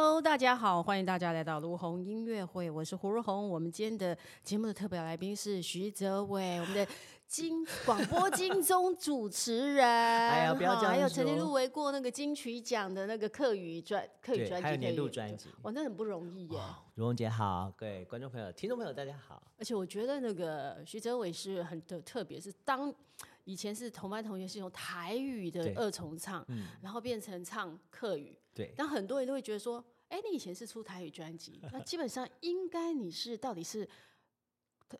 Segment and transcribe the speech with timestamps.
[0.00, 3.50] Hello，大家好，欢迎大家来到卢红音乐会，我是胡如红。
[3.50, 6.86] 我们今天的节目的特别来宾是徐泽伟，我们的
[7.26, 10.88] 金广播金钟主持人，哎呀，不要这样说。
[10.90, 16.60] 还有曾经入围过那个金曲奖的那个客语专客语专辑，还有年度专辑，哇，那很不容易耶。
[16.94, 19.42] 如红姐好，各位观众朋友、听众朋友，大家好。
[19.58, 22.94] 而且我觉得那个徐泽伟是很的特别，是当
[23.48, 28.38] 以前是同班同学是用台语的二重唱，嗯，然后变成唱客语。
[28.52, 33.88] 对，但很多人都会觉得说，哎，你以前是出台语专辑，那基本上应该你是到底是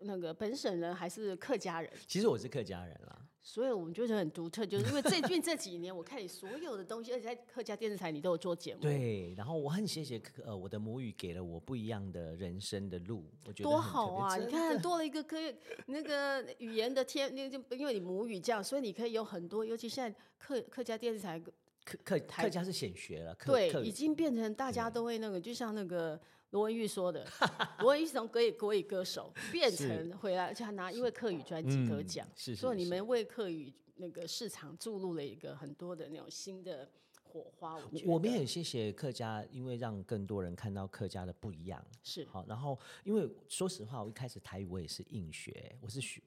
[0.00, 1.92] 那个本省人还是客家人？
[2.06, 8.82] 其实我是客家人啦，所以我们觉得很独特，就是因为最近这几年，我看你所有的东西，而且在客家电视台你都有做节目。
[8.82, 14.36] 对，然后我很谢谢呃我的母语给了我不一样的人生的路，我觉得多好啊！
[14.36, 21.42] 你看多了一个可以那个语言的天，那就因为你母语这样，所以你可以有很多，尤其现在客客家电视台。
[21.84, 27.26] 客客客家是显学了，对，已经变成大家都会那个，就像那个罗文玉说的，
[27.80, 36.88] 罗文玉从国语国语歌手变成回来，而且他拿因为客语专辑得奖，是，所以你们为客语那个市场注入了一个很多的那种新的
[37.22, 37.76] 火花。
[37.76, 41.84] 我我们也谢谢客家，因为让更多人看到客家的不一样。
[42.02, 46.22] 是好，然后因为说实话，我一开始台语我也是硬学，我是学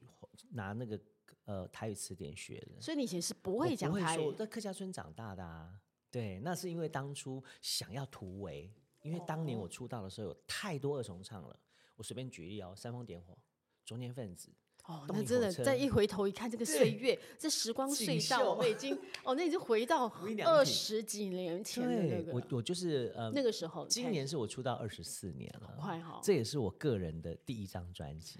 [0.52, 1.00] 拿那个。
[1.45, 5.73] 呃，台语词典学的，所以你以前是不会讲台语，在客家村长大的啊。
[6.11, 11.59] 对，那是因为当初想要突围，因为当年我出道的时候有太多二重唱了。
[11.95, 13.38] 我随便举例哦，煽风点火、
[13.85, 14.52] 中年分子。
[14.85, 20.07] 哦，那真的再一回头一看，这个岁月，这时光隧道，我们已经哦，那已经回到
[20.44, 22.33] 二十几年前的那个。
[22.33, 28.39] 我我就是呃那个时候，今年是我出道二十四年了，快哈，这也是我个人的第一张专辑。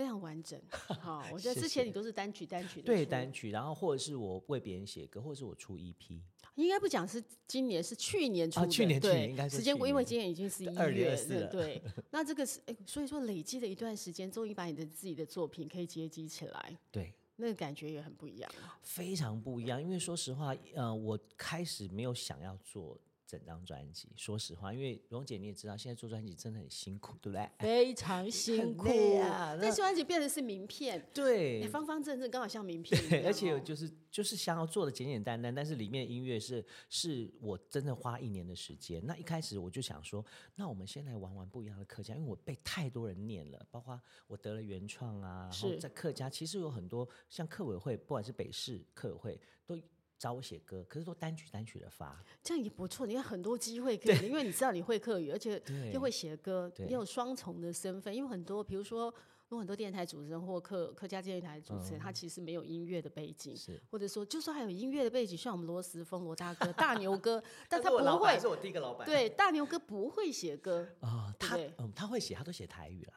[0.00, 0.58] 非常完整，
[0.98, 6.18] 好，我觉得之前你都是单曲单曲的，对单曲，然后或者是我为别人写歌，或者是我出 EP，
[6.54, 22.98] 应该不讲是今年，是去年出的，去年对，应该是时间过，因为今年已经是一月了，对， 那这个是哎，所以说累积了一段时间，终于把你的自己的作品可以结集起来，对，那个感觉也很不一样，非常不一样，因为说实话，呃，我开始没有想要做。
[23.30, 27.48] 整张专辑，说实话，因为蓉姐你也知道，现在做专辑真的很辛苦，对不对？
[27.60, 28.88] 非常 辛苦
[29.20, 29.56] 啊！
[29.60, 33.00] 那专辑变成是名片，对，方方正正，刚好像名片。
[33.24, 39.00] 而且就是就是想要做的简简单单，但是里面的音乐是是我真的花一年的时间。
[39.06, 40.24] 那一开始我就想说，
[40.56, 49.78] 那我们先来玩玩不一样的客家，因为我被太多人念了，包括我得了原创啊，然后在客家其实有很多像客委会，不管是北市客委会都。
[50.20, 53.06] 找我写歌，可是都单曲单曲的发，这样也不错。
[53.06, 55.60] 你有很多机会可以，因为你知道你会客语，而且
[55.94, 58.14] 又会写歌，你有双重的身份。
[58.14, 59.12] 因为很多，比如说
[59.48, 68.38] 有很多电台主持人或客客家电视台主持人，嗯、他其实没有音乐的背景，是或者说就算还有音乐的背景，像我们罗时丰罗大哥、 大牛哥， 但他不会。
[68.38, 69.06] 是我第一个老板。
[69.06, 73.14] 对，大牛哥不会写歌啊、哦，他嗯他会写，他都写台语啦。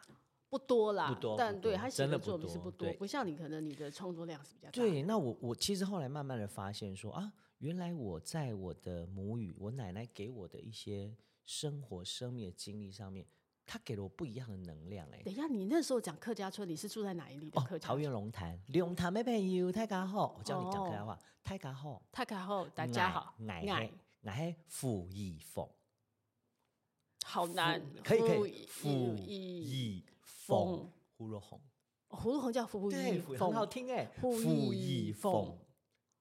[0.53, 4.71] 不多啦，不多，但对他写的作品是不多，不，像你，可能你的创作量是比较大。
[4.71, 11.11] 对，那我我其实后来慢慢的发现说啊，原来我在我的母语，我奶奶给我的一些
[11.43, 13.25] 生活、生命的经历上面，
[13.65, 15.09] 她给了我不一样的能量。
[15.09, 17.87] 哎，等一下，你那时候讲客家村，你是住在哪一里的客家？
[17.87, 23.91] 桃园龙潭，龙潭没朋友，大家好，我教你讲客家话，大家好，大家好，大家好，爱爱
[24.25, 25.67] 爱傅义凤，
[27.25, 30.05] 好难，可以可以，傅义。
[30.45, 31.57] 凤胡若红，
[32.09, 34.05] 胡若红叫傅义凤，很好听哎。
[34.19, 35.57] 傅义凤，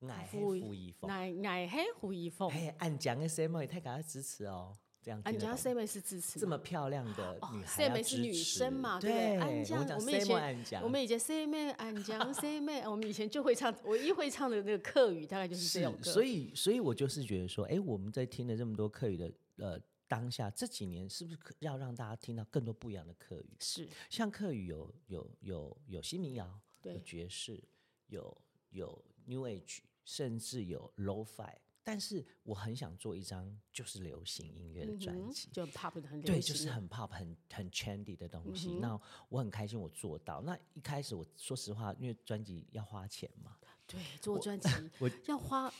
[0.08, 2.48] 爱傅义凤，爱爱嘿傅义凤。
[2.50, 4.72] 哎，安江的 C 妹太感谢支持哦，
[5.02, 5.20] 这样。
[5.24, 9.00] 安江 C 妹是支持，这么漂亮的女孩，C 妹是女生嘛？
[9.00, 16.12] 对，安江，我们以前，我们以前 C 妹，安江 C 妹， 我们以前就会唱，唯一会唱的那个客语，大概就是这种歌。
[16.12, 19.80] 所以，所以我就是觉得说，哎，我们在听了这么多客语的，呃。
[20.12, 23.56] 当下这几年是不是要让大家听到更多不一样的客语？
[23.58, 27.58] 是，像客语有有有有新民谣，有爵士，
[28.08, 28.36] 有
[28.68, 31.54] 有 New Age，甚至有 Lo-Fi。
[31.82, 38.74] 但是我很想做一张就是流行音乐的专辑，就 Pop 的很对，就是很 Pop 很很 Trendy 的东西。
[38.74, 39.00] 那
[39.30, 40.42] 我很开心我做到。
[40.42, 43.56] 那一开始我说实话，因为专辑要花钱嘛，
[43.86, 44.68] 对，做专 辑
[44.98, 45.72] 我要花。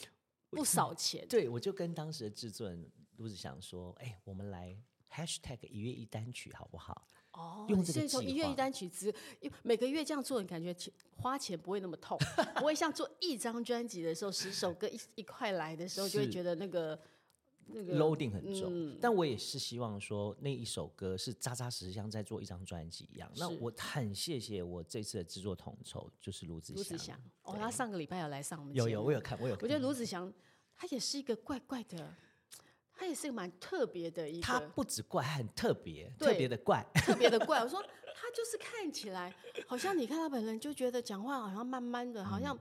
[0.54, 2.86] 不少钱，对，我就跟当时的制作人
[3.22, 4.76] 卢子祥说：“哎、欸，我们来
[5.08, 7.06] hashtag 一月一单曲好不好？
[7.32, 9.06] 哦，用这个从一月一单曲只，
[9.40, 12.18] 因为每个月这样做，你感觉钱花钱不会那么痛，
[12.56, 16.98] 不会像做一张专辑的时候，十首歌一一块来的时候，就会觉得那个。”
[17.74, 23.32] 那个 loading 很重，嗯，但我也是希望说那一首歌是扎扎实实像在做一张专辑一样。
[23.36, 26.76] 那我很谢谢我这次的制作统筹，就是卢子祥。
[26.76, 28.88] 卢子祥，哦，他上个礼拜有来上我们节目。
[28.88, 29.62] 有有，我有看，我有看。
[29.62, 30.30] 我觉得卢子祥
[30.74, 32.12] 他也是一个怪怪的，
[33.02, 34.42] 他也是个蛮特别的一个。
[34.42, 37.58] 他不止怪，还很特别，特别的怪，特别的怪。
[37.58, 37.82] 我说
[38.14, 39.34] 他就是看起来
[39.66, 42.56] 好像你看他本人就觉得讲话好像慢慢的，好像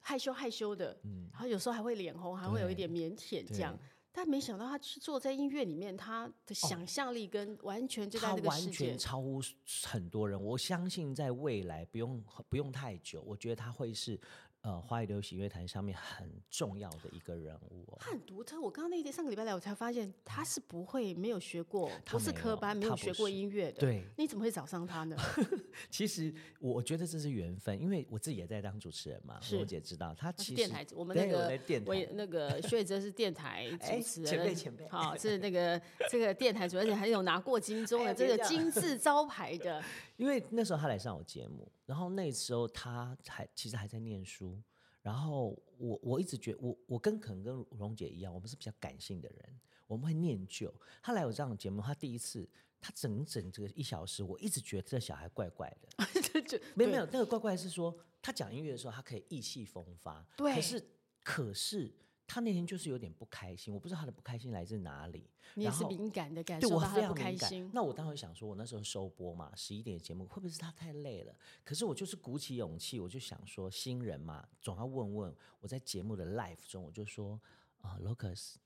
[0.00, 3.78] 害羞害羞的，嗯，然后有时候还会脸红，还会有一点腼腆这样。
[4.10, 9.40] 但没想到他去做在音乐里面，他的想象力跟完全就在这个世界，他完全超乎
[9.84, 10.42] 很多人。
[10.42, 14.18] 我相信在未来不用不用太久，我觉得他会是。
[14.62, 18.60] 呃，华语流行乐坛上面很重要的一个人物，哦，他很独特。
[18.60, 23.80] 我刚刚那天上个礼拜来，我才发现他是不会没有学过，不是科班，没有学过音乐的。
[23.80, 25.16] 对，你怎么会找上他呢？
[25.88, 29.40] 其实我觉得这是缘分，因为我自己也在当主持人嘛。
[29.58, 39.82] 我姐知道他其实电台，我们那个我那个 薛哲是电台主持人，前辈前辈，好是那个这个电台主持人，还有拿过金钟的这个金字招牌的。
[40.18, 44.60] 因为那时候他来上我节目，然后那时候他还其实还在念书。
[45.00, 50.74] 然后我我一直觉得我我跟可能跟蓉姐一样，我们是比较感性的人，我们会念旧。
[51.00, 52.46] 他来我这样的节目，他第一次，
[52.80, 56.04] 他整整这个一小时，我一直觉得这小孩怪怪的。
[56.42, 60.26] 就没有没有，那个怪怪是说他讲音乐的时候，他可以意气风发。
[60.36, 60.52] 对。
[60.54, 60.84] 可是
[61.22, 61.90] 可是。
[62.28, 65.30] 他那天就是有点不开心，我不知道他的不开心来自哪里。
[65.54, 67.38] 你也是敏感的感受到他的不开心。
[67.38, 67.70] 对，我非常敏感。
[67.74, 71.34] 那我当时想说，我那时候收播嘛，十一点的节目，会不会是他太累了？
[71.64, 75.34] 可是我就是鼓起勇气，我就想说，新人嘛，总要问问。
[75.60, 77.40] 我在节目的 life 中，我就说
[77.80, 78.56] 啊，Lucas，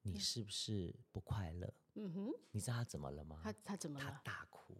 [0.00, 1.70] 你是不是不快乐？
[1.96, 2.32] 嗯哼。
[2.52, 3.40] 你知道他怎么了吗？
[3.44, 4.04] 他他怎么了？
[4.06, 4.74] 他大哭。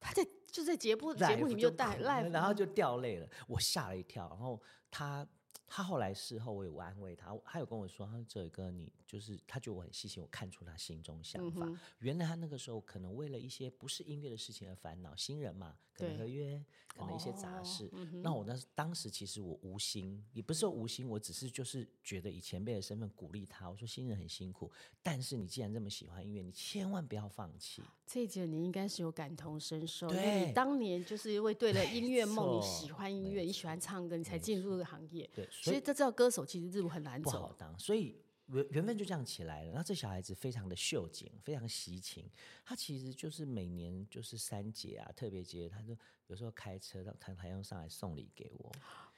[0.00, 3.28] 他在就在节目节目里面就带 live，然后就掉泪了。
[3.46, 4.58] 我吓了一跳，然后
[4.90, 5.28] 他。
[5.66, 11.64] 他后来事后我有安慰他，他有跟我说，他说：“这个你就是，他觉得我很细心，我看出他心中想法。
[11.64, 17.88] 嗯、原来他那个时候可能为了一些不是音乐的事情而烦恼，新人嘛，可能合约，可能一些杂事。
[18.24, 23.70] 那我那当时其实我无心，也不是说无心，我只是就是觉得以前辈的身份鼓励他。
[23.70, 24.68] 我说新人很辛苦，
[25.00, 27.84] 但是你既然这么喜欢音乐，你千万不要放弃。
[28.04, 35.30] 这一节你应该是有感同身受，对因为你当年就是因为对了音乐梦，你喜欢音乐，你喜欢唱歌，你才进入这个行业。
[35.32, 35.48] 对。
[35.52, 38.16] 所以这知道歌手其实这路很难走，不好当，所以
[38.46, 39.70] 缘缘分就这样起来了。
[39.70, 42.30] 然后这小孩子非常的秀景，非常喜情。
[42.64, 45.96] 他其实就是每年就是三节啊，特别节，他就
[46.26, 48.72] 有时候开车到台台上来送礼给我。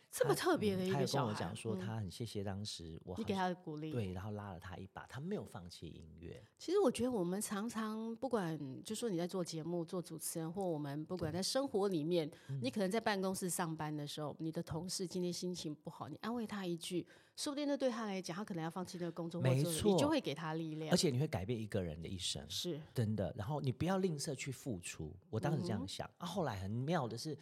[0.08, 6.42] 这么特别的一个小孩，他跟我讲说，他很谢谢当时我，你给他的鼓励，对，然后拉了他一把，他没有放弃音乐。
[6.58, 12.30] 其实我觉得我们常常不管，就说你在做节目、做主持人，或我们不管在生活里面，
[12.62, 17.06] 你可能在办公室上班的时候，你的同事今天心情不好，你安慰他一句，
[17.36, 23.32] 说不定那对他来讲，他可能要放弃那个工作，没错，你就会给他力量，而且你会改变一个人的一生，是真的。
[23.36, 26.26] 然后你不要吝啬去付出，我当时这样想啊。
[26.26, 27.38] 后来很妙的是，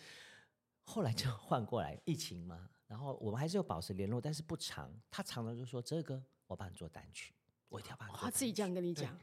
[0.83, 2.69] 后来就 换过来，疫情嘛。
[2.87, 4.93] 然后我们还是有保持联络，但是不长。
[5.11, 7.33] 他常常就说：“这个我帮你做单曲，
[7.75, 9.17] 我一定要帮你做。”他自己这样跟你讲，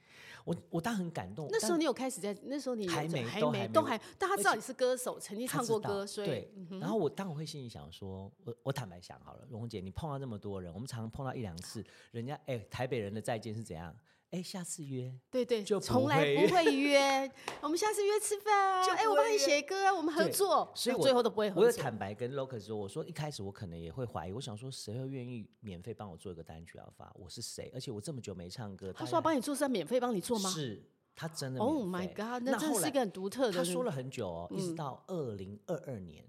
[0.43, 1.47] 我我当然很感动。
[1.49, 6.51] 那时候你有开始在那时候你还没还没都还，但他知道你是歌手，曾经唱过歌，所以对。
[6.79, 13.95] 然后我当然会心里想说：“我我坦白想好了，荣姐，你碰到那么多人，我们常常碰到一两次，人家哎台北人的再见是怎样？”
[14.31, 17.29] 哎，下次约，对对，就从来不会约。
[17.61, 18.85] 我们下次约吃饭啊！
[18.85, 20.71] 就哎，我帮你写歌，我们合作。
[20.73, 21.63] 所以最后都不会合作。
[21.63, 27.13] 我有坦白跟 Lucas 说，我说一开始我可能也会怀疑，我想说谁会愿意免费帮我做一个单曲要发？
[27.19, 27.69] 我是谁？
[27.73, 28.93] 而且我这么久没唱歌。
[28.93, 30.49] 他说要帮你做是要免费帮你做吗？
[30.49, 30.81] 是
[31.13, 31.59] 他真的。
[31.59, 32.41] Oh my god！
[32.41, 33.51] 那真是一个很独特的。
[33.51, 36.25] 他说了很久哦，一直到二零二二年，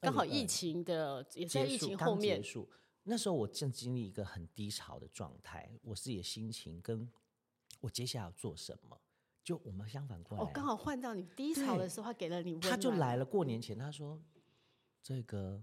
[0.00, 2.66] 刚好疫情的也在疫情后面结束。
[3.02, 7.06] 那时候我正经历一个很低潮的状态，我自己的心情跟。
[7.82, 8.98] 我接下来要做什么？
[9.44, 12.60] 就我们相反过来，哦，刚好换到你低潮的时候，他给了你。
[12.60, 13.24] 他就来了。
[13.24, 14.22] 过年前，他说
[15.02, 15.60] ：“这个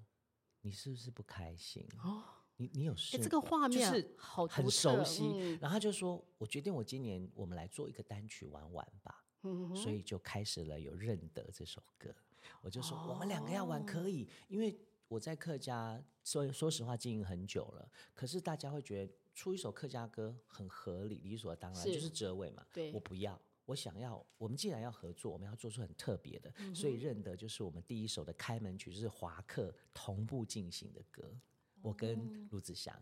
[0.60, 1.88] 你是不是不开心？
[2.04, 2.22] 哦，
[2.58, 3.18] 你你有事？
[3.18, 5.58] 这个画面是好很熟悉。
[5.62, 9.24] 然后他就说：我决定，我今年我们来做一个单曲玩玩吧。
[9.44, 12.14] 嗯，所以就开始了有认得这首歌。
[12.60, 19.14] 我就说我们两个要玩可以，因为我在客家说说实话经营很久了，可是大家会觉得。
[19.40, 22.68] 出一首客家歌很合理，理所当然，是就是哲伟嘛。
[22.74, 24.22] 对，我不要，我想要。
[24.38, 31.24] 我们既然要合作，我们要做出很特别的，嗯、所以认得就是我们第一首的开门曲，就是华客同步进行的歌。
[31.32, 31.42] 嗯、
[31.84, 32.94] 我跟卢子祥，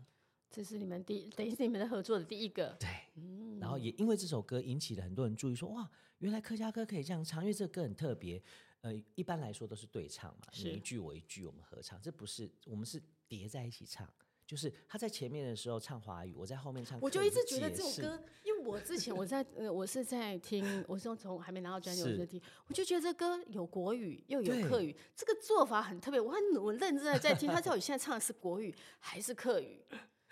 [0.52, 2.78] 这是你们第等于是你们的合作的第一个。
[2.80, 5.90] 对，嗯、然后也因为这首歌引起了很多人注意说，说哇，
[6.20, 8.40] 原来客家歌可以这样唱，因为这个歌很特别。
[8.82, 14.08] 呃，一般来说都是对唱嘛，你一句我一句，我们合唱，这不是，我们是叠在一起唱。
[14.48, 16.98] 就是他在前面的时候唱华语，我在后面唱。
[17.02, 26.18] 我就一直觉得这首歌，因为我之前我在呃，我是在听，我是从还没拿到专辑我就听，我就觉得这歌有国语又有客语，这个做法很特别。
[26.20, 29.84] 我很我认真的在听，他到底现在唱的是国语还是客语？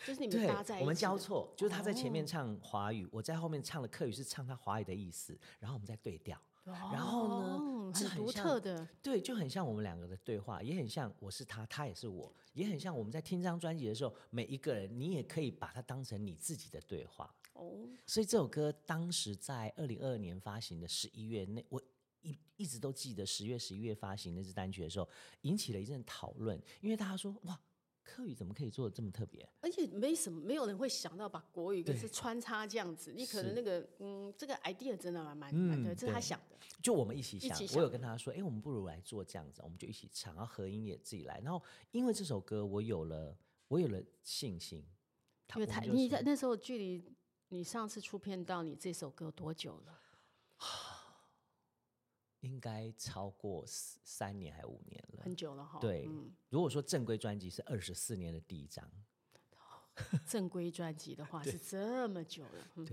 [0.05, 6.39] 就是你们搭在一起，我们交错，就是他在前面唱华语，哦、我在后面唱的客语，是唱他华语的意思，然后我们再对调。
[6.65, 17.31] 哦、然后呢，很独特的，对，就很像我们两个的对话，也很像我是他，他也是我，也很像我们在听这张专辑的时候，每一个人你也可以把它当成你自己的对话。
[17.53, 21.81] 哦，所以这首歌当时在二零二二年发行的十一月，那我
[22.22, 25.07] 一一直都记得十月、十一月发行那支单曲的时候，
[25.41, 27.60] 引起了一阵讨论，因为大家说哇。
[28.05, 29.45] 客语怎么可以做的这么特别？
[29.62, 33.12] 而且没什么，没有人会想到把国语跟是穿插这样子。
[33.12, 36.55] 你可能那个，嗯，这个 idea 真的蛮蛮、嗯、对，这是他想的。
[36.83, 41.41] 就我们一起想，我有跟他说，哎、欸，我们不如来做这样子，我们就一起唱，然后合音也自己来。
[41.43, 41.59] 然后
[41.91, 43.35] 因为这首歌，我有了，
[43.67, 44.85] 我有了信心。
[45.55, 47.03] 因为他，你在那时候距离
[47.50, 50.00] 你上次出片到你这首歌多久了？
[52.45, 55.79] 应该超过三年还是五年了，很久了哈。
[55.79, 58.87] 对，嗯、如果说正规专辑是二十四年的第一张，
[60.27, 62.85] 正规专辑的话 是这么久了。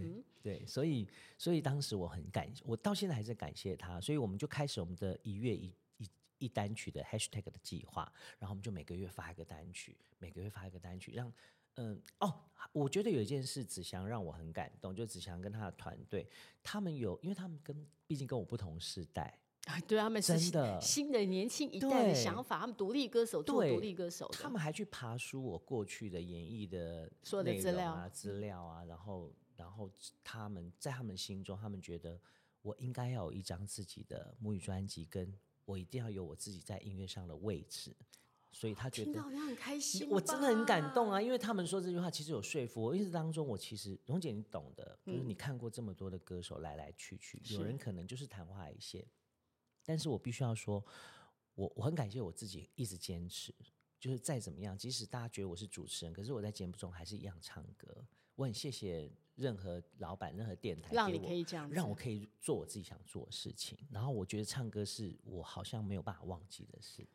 [0.43, 1.07] 对，所以
[1.37, 11.33] 所以当时我很感，我到现在还是感谢他，所以我们就开始我们的一月一一一单曲的 hashtag 的计划，然后我们就每个月发一个单曲，每个月发一个单曲，让
[11.77, 12.35] 嗯哦，
[12.73, 16.29] 我觉得有一件事子祥让我很感动，就子祥跟他的团队，
[16.63, 19.39] 他们有，因为他们跟毕竟跟我不同世代。
[19.67, 29.89] 啊，对，他们是新的新的年轻一代的想法，他们独立歌手做独立歌手，他们还去爬书我过去的演绎的所有的资料啊资料啊，然后然后
[30.25, 32.21] 他们在他们心中，他们觉得
[32.61, 35.33] 我应该要有一张自己的母语专辑，跟
[35.65, 37.95] 我一定要有我自己在音乐上的位置，
[38.53, 49.05] 所以他觉得听到你很开心，我真的很感动啊，因为他们说这句话其实有说服我，因为当中我其实蓉姐你懂的，就是你看过这么多的歌手来来去去，嗯、有人可能就是昙花一现。
[49.85, 50.85] 但是我必须要说，
[51.55, 53.53] 我我很感谢我自己一直坚持，
[53.99, 58.07] 就是再怎么样，即使大家觉得我是主持人，可是我在节目中还是一样唱歌。
[58.35, 63.79] 我很谢谢任何老板、任何电台，让你可以这样，让我可以做我自己想做的事情。
[63.91, 67.07] 然后我觉得唱歌是我好像没有办法忘记的事。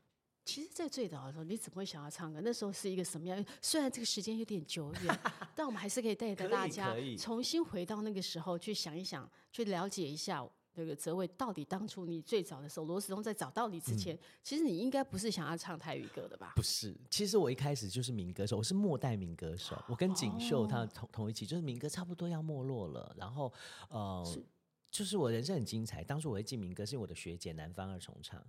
[0.48, 2.39] 其实，在最早的时候，你怎么会想要唱歌？
[2.42, 3.46] 那时候是一个什么样？
[3.62, 5.20] 虽然这个时间有点久远，
[5.54, 10.48] 但我们还是可以带着大家重新回到那个时候去想一想，去了解一下。
[10.74, 16.54] 这个泽伟到底当初你最早的时候，罗时丰在找到你之前，嗯、其实你应该不是想要唱台语歌的吧？
[16.56, 19.75] 不是，其实我一开始就是民歌手，我是末代民歌手。
[19.89, 23.12] 我跟锦绣他同同一期，就是民歌差不多要没落了。
[23.18, 23.51] 然后，
[23.89, 24.46] 呃，是
[24.92, 26.04] 就是我人生很精彩。
[26.04, 28.39] 当初我会进民歌，是我的学姐南方二重唱，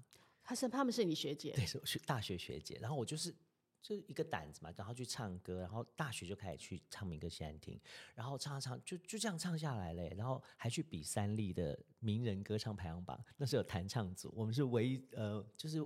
[0.49, 2.79] 他是他们是你学姐，对，是我是大学学姐。
[2.81, 3.35] 然后我就是。
[3.81, 7.81] 就一个胆子嘛，然后去唱歌，然后大学就开始去唱民歌西餐厅，
[8.13, 15.79] 然后唱唱就就这样唱下来嘞，然后还去比三立的名人歌唱排行榜，那是有弹唱组，我们是唯一呃，就是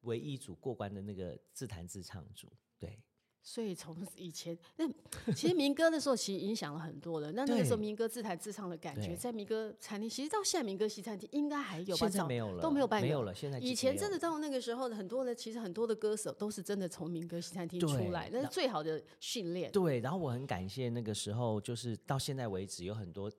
[0.00, 2.98] 唯一组过关的那个自弹自唱组，对。
[3.46, 4.88] 所以从以前，那
[5.34, 7.34] 其实民歌的时候，其实影响了很多人。
[7.34, 12.08] 那那个时候民歌自弹自唱的感觉，在民歌餐厅，其实到现在民歌西餐厅应该还有吧？
[12.08, 13.34] 现在没有了，都没有办，没有了。
[13.34, 19.70] 现在以前真的到那个时候很多的，其实很多的歌手都是真的从民歌西餐厅出来，那是最好的训练。
[19.70, 23.30] 对，然后我很感谢那个时候，就是到现在为止，有很多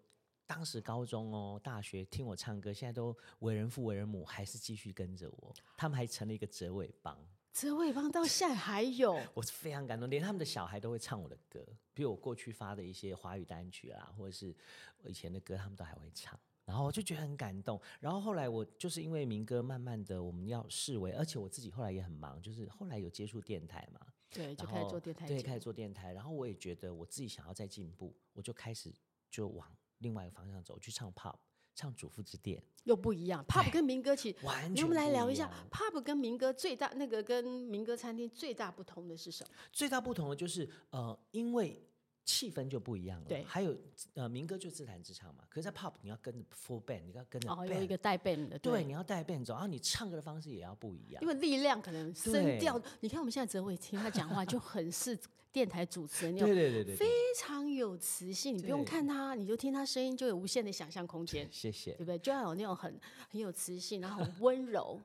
[0.45, 7.17] 当时高中哦、大学听我唱歌，现在都为人父为人母，还是继续跟着我，他们还成了一个折尾帮。
[7.55, 14.53] 哲维帮到现在还有， 我是非常感动，连他们的小孩都会唱我的歌，比如我过去发的一些华语单曲啊，或者是
[14.97, 17.79] 我以前的歌，他们都还会唱，然后我就觉得很感动。
[18.01, 26.11] 然后后来我就是因为民歌，慢慢的我们要视为，而且我自己后来也很忙，就是后来有接触电台嘛，对，就开始做电台，对，开始做电台。
[26.11, 28.93] 然后我也觉得我自己想要再进步，我就开始
[29.31, 31.37] 就往另外一个方向走，去唱 pop。
[31.75, 34.83] 唱主妇之店又不一样，pub 跟民歌其实，完全。
[34.83, 39.49] 我们来聊一下 pub 跟民歌最大那个跟民歌餐厅最大不同的是什么？
[39.71, 41.81] 最大不同的就是呃，因为
[42.25, 43.25] 气氛就不一样了。
[43.27, 43.73] 对，还有
[44.15, 45.43] 呃，民歌就自弹自唱嘛。
[45.49, 52.81] 可是，在 pop 你要跟着 full band，你要跟着哦，有一个带 band 的，对，对，你要带 band 走，然后你唱歌的方式也要不一样，因为力量可能声调。
[52.99, 55.17] 你看我们现在哲伟听他讲话就很是。
[55.55, 57.05] 电台主持人，对对对对，非
[57.37, 58.57] 常有磁性。
[58.57, 61.47] 你不用看他，你就听他声音，就有无限的想象空间。
[61.49, 62.19] 谢谢，对不对？
[62.19, 64.99] 就要有那种很很有磁性，然后很温柔。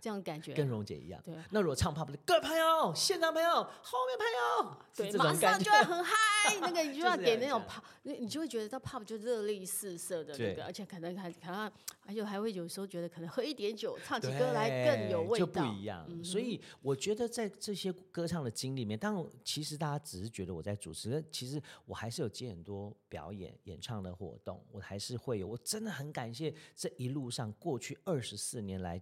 [0.00, 1.20] 这样感觉跟蓉姐一样。
[1.24, 4.26] 对，那如果唱 pop 的各位朋友、现场朋友、后面朋
[4.66, 6.14] 友，对，马上就会很嗨。
[6.60, 11.70] 那个你就要给那种 pop，你你就会觉得到 pop 就热力四射的那个，而且可能还可能
[12.06, 16.24] 而且还会有时候觉得可能喝一点酒，唱起歌来更有味道，就不一样。
[16.24, 25.46] 所以我觉得在这些歌唱的经历里面，当然其实大家只是觉得我在主持，其实我还是有接很多表演、演唱的活动，我还是会有。
[25.46, 28.98] 我真的很感谢这一路上过去二十四年来，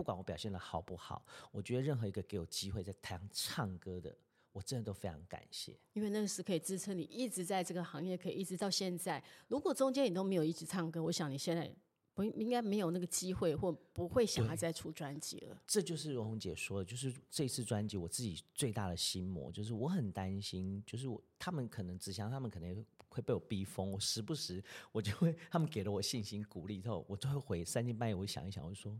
[0.00, 4.16] 不管我表现的好不好，我觉得任何一个给我机会在台上唱歌的，
[4.50, 9.22] 我真的都非常感谢，因为那个是可以支撑你一直在这个行业，可以一直到现在。
[9.48, 11.70] 如果中间你都没有一直唱歌，我想你现在
[12.14, 15.62] 不应该没有那个机会，或不会想要再出专辑了。
[15.66, 28.98] 这就是荣红姐说的，就是这次专辑我自己最大的心魔，就是我很担心，就是我他们可能只想他们可能会被我逼疯，我时不时我就会他们给了我信心鼓励之后，我就会回三更半夜，我想一想，我就说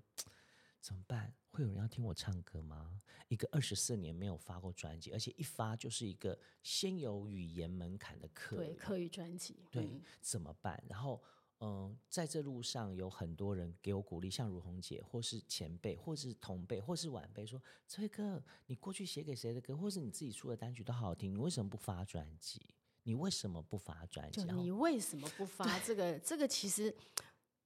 [0.81, 1.33] 怎么办？
[1.51, 3.01] 会有人要听我唱歌吗？
[3.29, 10.83] 一个二十四年没有发过专辑，而且一发就是一个先有语言门槛的客对课语专辑，对、嗯、怎么办？
[10.89, 11.23] 然后
[11.61, 22.61] 嗯，在这路上有很多人给我鼓励，像如红姐，或是前辈，或是同辈，或是晚辈，说：“崔哥，你过去写给谁的歌，或是你自己出的单曲都好好听，你为什么不发专辑？
[23.03, 24.41] 你为什么不发专辑？
[24.41, 26.19] 就你为什么不发这个？
[26.21, 26.93] 这个其实。”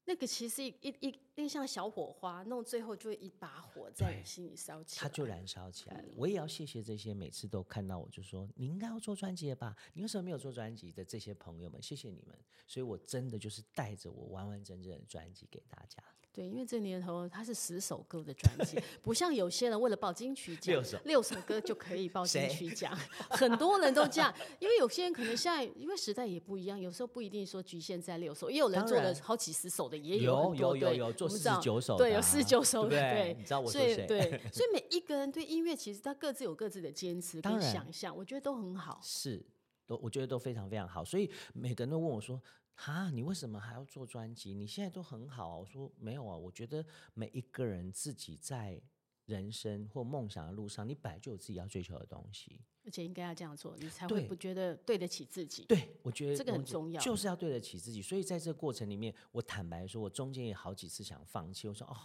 [0.07, 6.09] 那个其实一一一那像小火花，弄最后就一把火在你心里烧起来，它就燃烧起来了。
[6.17, 9.75] 我也要谢谢这些每次都看到我就说你应该要做专辑了吧？
[9.95, 11.83] 你为什么没有做专辑的这些朋友们？
[11.83, 16.03] 谢谢你们，所以我真的就是带着我完完整整的专辑给大家。
[16.35, 22.93] 对，因为这年头它是十首歌的专辑， 不像有些人为了报金曲奖，六首六首歌就可以报金曲奖。
[23.31, 34.05] 很多人都这样，因为有些人可能现在因为时代也不一样，有时候不一定说局限在六首，也有人做了好几十首的，也有有有有做四十九首，对，有四十九首的，对，你知道我说谁？
[34.05, 38.99] 对， 所以每一个人对音乐其实他各自有各自的坚持跟想象，我觉得都很好。
[39.01, 39.41] 是，
[39.87, 42.43] 都我觉得都非常非常好，所以每个人都问我说。
[42.77, 44.53] 哈，你为什么还要做专辑？
[44.53, 45.57] 你现在都很好啊。
[45.57, 48.81] 我说没有啊，我觉得每一个人自己在
[49.27, 55.65] 人生或梦想的路上，你本来就有自己要追求的东西，而且应该要这样做，你才会不觉得对得起自己。
[55.67, 58.03] 对，我觉得这个很重要，就是要对得起自己。
[58.03, 61.69] 所以在这个过程里面，我坦白说，我中间也好几次想放弃。
[61.69, 61.97] 我说哦，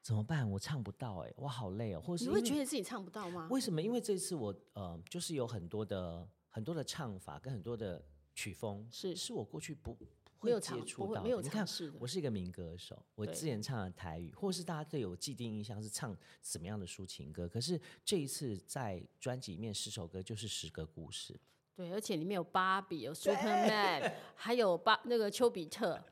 [0.00, 0.50] 怎么办？
[0.50, 2.00] 我唱不到，哎，我好累哦。
[2.00, 3.46] 或是你会觉得自己唱不到吗？
[3.50, 3.80] 为什么？
[3.80, 8.02] 因为这次我呃，就是有很多的很多的唱法跟很多的。
[8.34, 9.96] 曲风是是我过去不
[10.38, 11.42] 会接触到的。
[11.42, 11.66] 你看，
[11.98, 17.48] 我是一个民歌手，我之前唱的台语，或是大家对我既定印象是唱什么样的抒情歌。
[17.48, 21.38] 可是这一次在专辑里面十首歌就是十个故事。
[21.74, 26.02] 对，而且里面有芭比，有 Superman，还有巴那个丘比特，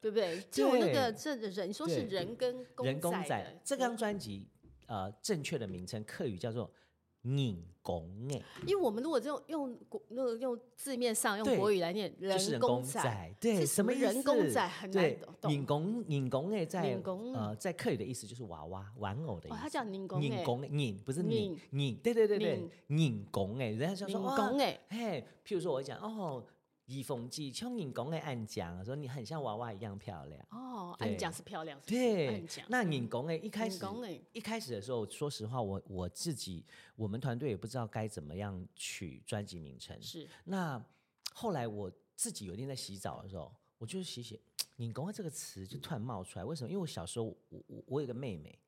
[0.00, 0.40] 对不对？
[0.50, 3.60] 就那个这人说是人跟人公仔。
[3.64, 4.46] 这张专辑
[4.86, 6.70] 呃，正确的名称客语叫做。
[7.36, 15.52] 人工哎，因为我们如果用用国那个用字面上用国语来念，人工仔，对，什么人工仔很难懂。
[15.52, 17.00] 人工人工哎，在
[17.34, 19.58] 呃在客语的意思就是娃娃玩偶的意思。
[19.58, 26.44] 他叫人工，人工人不是人人，对对对对，人工哎，人家说人工哎，嘿，譬如说我讲哦。
[26.88, 30.42] 易凤记，像你讲的暗讲，说你很像娃娃一样漂亮。
[30.50, 31.78] 哦，暗讲是漂亮。
[31.84, 33.84] 对，那你讲的一开始，
[34.32, 36.64] 一开始的时候，说实话，我我自己，
[36.96, 40.00] 我们团队也不知道该怎么样取专辑名称。
[40.00, 40.26] 是。
[40.44, 40.82] 那
[41.34, 44.40] 后来我自己有一天在洗澡的时候，我就写写
[44.76, 46.44] “你讲”这个词，就突然冒出来。
[46.44, 46.70] 为什么？
[46.70, 48.58] 因为我小时候，我我我有个妹妹，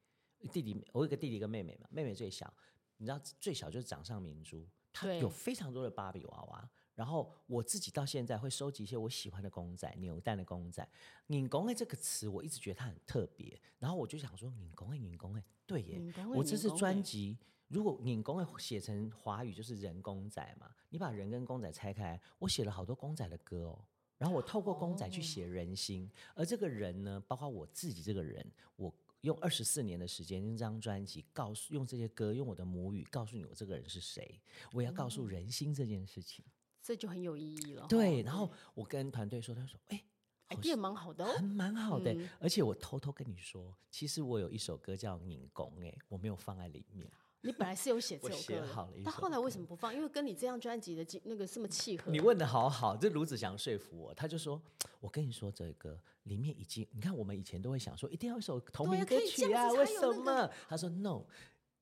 [0.52, 2.52] 弟弟，我有个弟弟跟妹妹嘛，妹妹最小，
[2.98, 6.70] 你知道最小就是掌上明珠，她有非常多的芭比娃娃。
[7.00, 10.86] 然后我自己到现在会收集一些我喜欢的公仔，扭蛋的公仔。
[11.28, 15.98] 拧公哎这个词我一直觉得它很特别，然后我就想说拧公哎拧公哎，对耶，
[16.34, 23.82] 我这次专辑如果拧公哎写成华语就是人公仔嘛，你把人跟公仔拆开，我写了好多公仔的歌哦。
[24.18, 34.38] 然后我透过公仔去写人心，哦、而这个人呢，包括我自己这个人，我用二十四年的时间用这张专辑告诉，用这些歌，用我的母语告诉你我这个人是谁，
[34.74, 36.44] 我要告诉人心这件事情。
[36.82, 37.86] 这就很有意义了。
[37.88, 40.02] 对，然后我跟团队说，他说：“哎
[40.48, 42.16] ，idea 蛮好的哦，还蛮好的。
[42.38, 47.10] 而且我偷偷跟你说，其实我有一首歌叫《拧公》，哎，我没有放在里面。
[47.42, 49.94] 你本来是有写这首歌的，但后来为什么不放？
[49.94, 52.10] 因为跟你这张专辑的那个这么契合。
[52.10, 54.60] 你问的好好，这卢子祥说服我，他就说：
[55.00, 60.50] 我跟你说，这个歌里面已经，你看我们以前都会想说，一定要一首同名歌曲啊，为什么？
[60.68, 61.24] 他说 no。”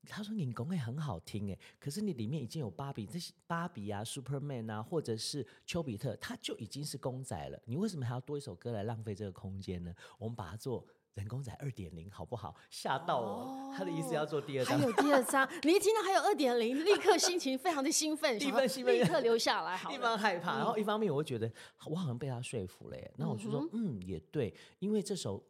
[0.09, 7.61] 他说：“你工会很好听哎，可是你里面已经有芭比，这些芭比啊、Superman 啊，或者是丘比特，他就已经是公仔了。
[7.67, 9.95] 你为什么还要多一首歌来浪费这个空间呢？
[10.19, 15.49] 我们把它做人工仔二点零，好不好？”吓到我，哦、他的意思要做第二张，还有第二张。
[15.63, 19.77] 你一听到还有二点零，立刻心情非常的兴奋， 兴奋兴奋，立刻留下来。
[19.77, 21.51] 好，一方害怕，然后一方面我会觉得
[21.87, 23.13] 我好像被他说服了耶。
[23.17, 25.45] 那我就说，嗯，也对，因为这首。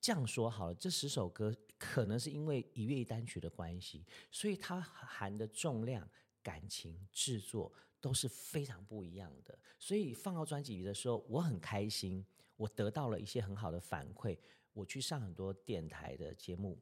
[0.00, 6.08] 这样说好了，这十首歌可能是因为一月一单曲的关系，所以它含的重量、
[6.42, 9.58] 感情、制作都是非常不一样的。
[9.78, 12.24] 所以放到专辑里的时候，我很开心，
[12.56, 14.38] 我得到了一些很好的反馈。
[14.72, 16.78] 我去上很多电台的节目，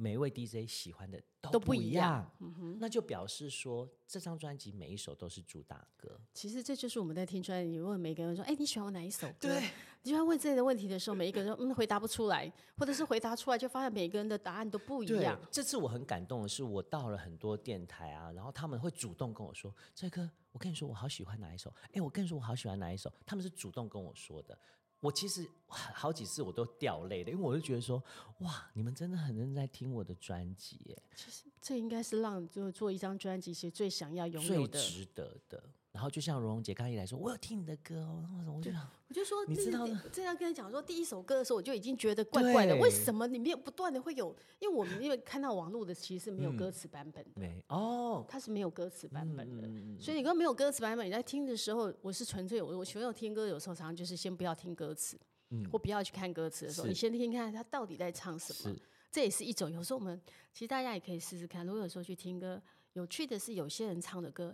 [0.00, 6.20] 每一位 DJ 喜欢的都不一样，一样嗯、那就表示说这张专辑每一首都是主打歌。
[6.32, 9.70] 其实这就是我们在听专辑，你问每个人说：“哎，你喜欢我哪一首歌？”对，
[10.04, 21.74] 你就要问这类的问题的时候，每一个人：“嗯，回答不出来，或者是回答出来就发现每个人的答案都不一样。”这次我很感动的是，我到了很多电台啊，然后他们会主动跟我说：“这歌，我跟你说，我好喜欢哪一首？
[21.92, 24.56] 哎，我跟你说，我好喜欢哪一首？”他们是主动跟我说的。
[25.00, 28.02] 我其实好几次我都掉泪了，因为我就觉得说，
[28.40, 31.02] 哇，你们真的很认真在听我的专辑耶。
[31.14, 35.62] 其实这应该是让做做一张专辑其实最想要拥有的、最值得的。
[35.92, 44.36] 然后就像蓉蓉姐刚一来说，我有听你的歌哦，然后我就想，我就说，你知道这样跟他讲说，第一首歌的时候我就已经觉得怪怪的，为什么里面不断的会有？
[44.60, 55.18] 因为我们因为看到网络的其实是没有歌词版本的，嗯、没哦，它是没有歌词版本的，嗯、所以你刚没有歌词版本，你在听的时候，我是纯粹我我喜欢听歌，有时候常常就是先不要听歌词，
[55.50, 58.76] 嗯，或不要去看歌词的时候，你先听听看他到底在唱什么，
[59.10, 59.72] 这也是一种。
[59.72, 60.20] 有时候我们
[60.52, 62.62] 其实大家也可以试试看，如果有时候去听歌。
[62.98, 64.52] 有趣的是，有些人唱的歌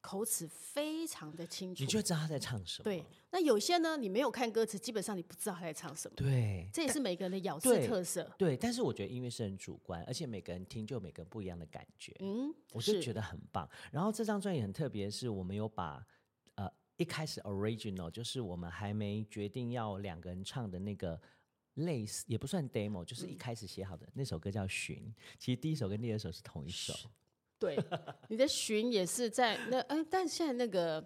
[0.00, 2.84] 口齿非常的清楚，你就知道他在唱什么。
[2.84, 6.14] 对，那有些呢，你没有看歌词，基本上你不知道他在唱什么。
[6.16, 8.24] 对，这也是每个人的咬字特色。
[8.38, 12.16] 对，对，但是我觉得音乐是很主观，而且每个人听就有每个人不一样的感觉。
[12.20, 13.68] 嗯，我就觉得很棒。
[13.90, 16.02] 然后这张专辑很特别，是我们有把
[16.54, 21.20] 呃一开始 original 就是我们还没决定要两个人唱的那个
[21.74, 24.96] 类似也不算 demo，就是一开始写好的那首歌叫《寻》，
[25.38, 26.94] 其实第一首跟第二首是同一首。
[27.62, 27.78] 对，
[28.28, 31.02] 你的寻也是在那，哎，但是现在那个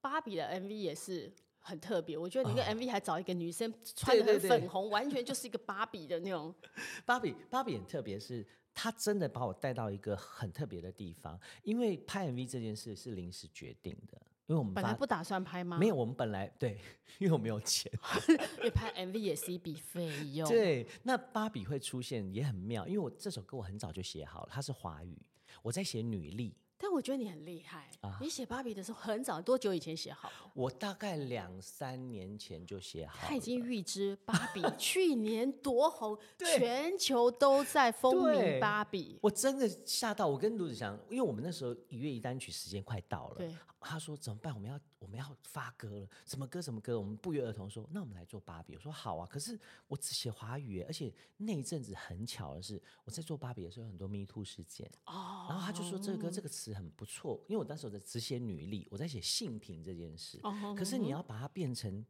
[0.00, 2.16] 芭比的 MV 也是很特别。
[2.16, 6.54] 我觉得你那个 MV 还找一个女生穿的很粉红，完全就是一个芭比的那种。
[7.04, 11.38] 芭比，芭比很特别，是她真的把我带到一个很特别的地方。
[11.62, 15.78] 因为拍 MV 这件事是临时决定的，因为我们本来不打算拍吗？
[15.78, 16.78] 没有，我们本来对，
[17.18, 17.90] 因为我没有钱，
[18.58, 20.48] 因为拍 MV 也是一笔费用。
[20.48, 25.18] 对，那芭比会出现也很妙，因为我这首歌我很早就写好了，它是华语。
[25.62, 27.90] 我在写女力，但我觉得你很厉害。
[28.00, 30.30] 啊、你写芭比的时候很早，多久以前写好？
[30.54, 33.18] 我大概两三年前就写好。
[33.20, 39.18] 他已经预知芭比 去年多红，全球都在风靡芭比。
[39.20, 43.36] 我真的吓到，我跟卢子祥，因为我们那时候一月一单曲时间快到了。
[43.36, 43.54] 对。
[43.80, 44.52] 他说怎么办？
[44.52, 46.98] 我们要我们要发歌了，什么歌什么歌？
[46.98, 48.74] 我们不约而同说，那我们来做芭比。
[48.74, 54.90] 我说好啊，可是我只写华语，而且那一阵子很巧的是，我在做芭比的时候有很多 Me Too 事件。
[55.06, 55.46] 哦。
[55.48, 60.40] 然后他就说这个歌这个词很不错，因为我当时我在只写女力，我在写性平这件事。
[60.42, 60.74] 哦。
[60.76, 62.04] 可是你要把它变成。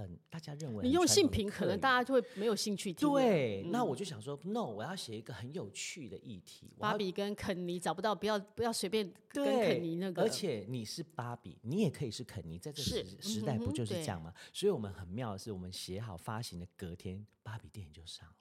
[0.00, 3.08] 很，大家认为你用性平，可能大家就会没有兴趣听。
[3.08, 6.74] 对，嗯、那我就想说，no，我要写一个很有趣的议题。
[6.78, 10.22] 芭比跟肯尼找不到，不要不要随便跟肯尼那个。
[10.22, 14.32] 而且你是芭比，你也可以是肯尼，在这时时代不就是这样吗？
[14.34, 18.34] 嗯、所以我们很妙的是，我们写好发行的隔天，芭比电影就上了。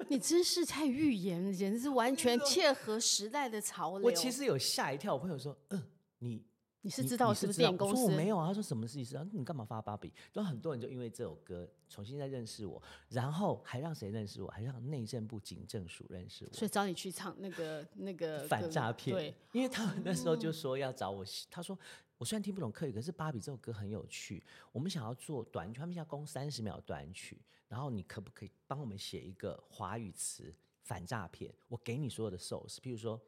[0.08, 4.06] 你真是太预言，简直是完全 切合时代的潮流。
[4.06, 5.82] 我其实有吓一跳，我朋友说，嗯，
[6.18, 6.42] 你。
[6.82, 8.02] 你是知道是不是电影公司？
[8.02, 8.46] 我说我没有啊。
[8.46, 9.26] 他说什么意思啊？
[9.32, 10.12] 你干嘛发芭比？
[10.32, 14.48] 然后很多人就因为这首歌重新再认识我，然后还让谁认识我？
[14.48, 16.52] 还让内政部警政署认识我。
[16.54, 19.14] 所以找你去唱那个那个反诈骗。
[19.14, 21.22] 对，因为他们那时候就说要找我。
[21.50, 21.78] 他说
[22.16, 24.42] 我虽然听不懂客语，可是芭比这首歌很有趣。
[24.72, 31.52] 我们想要做短曲，他们想要攻三十秒短曲，然后你可不可以帮我们写一个华语词反诈骗？
[31.68, 33.20] 我给你所有的 source，譬如说。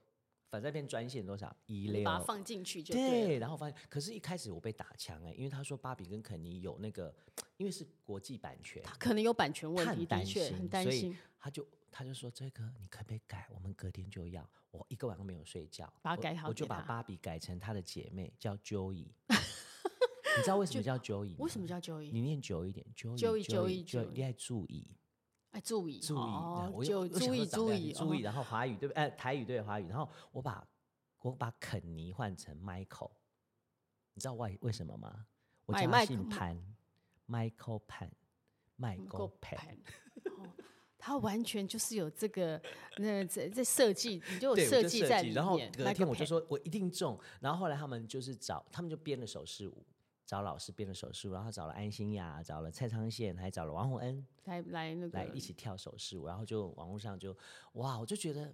[0.53, 1.57] 反诈骗专线多少？
[1.65, 3.39] 一六，把它放进去就对，对。
[3.39, 7.15] 然后发现，可是一开始我被打枪哎、欸，因为他说芭比跟肯尼有那个，
[7.57, 13.49] 因为是国际版权，他可能有版权问题，担心，很担心，所以他就他就说这个你可不可以改？
[13.51, 19.07] 我们隔天就要，我一个晚上没有睡觉，把它改好，我就把芭比改成他的姐妹叫 Joey，
[20.37, 21.35] 你知道为什么叫 Joey？
[21.39, 22.11] 为什么叫 Joey？
[22.13, 24.87] 你念久一点，Joey，Joey，Joey，你爱注意。
[25.53, 29.03] 哎，注意，注意，哦、我就注意，注意，注意，然后华语对不对？
[29.03, 30.67] 哎，台语对华语，然后我把
[31.21, 33.11] 我把肯尼换成 Michael，
[34.15, 35.27] 你知道为为什么吗？
[35.67, 36.59] 我叫他姓潘
[37.29, 38.11] ，Michael 潘
[38.79, 39.79] ，Michael 潘，
[40.99, 42.61] 他完全就是有这个
[42.97, 45.35] 那这这设计，你就有设计在里面。
[45.35, 49.85] 然后隔天我就说我一定中，然后后来他们就是找，他们就编了手势舞。
[50.25, 57.37] 找老师编了手势舞，然后找了安心亚，找了蔡昌宪，还找了王洪恩来来那个来一起跳手势舞，然后就网络上就
[57.75, 58.53] 哇，我就觉得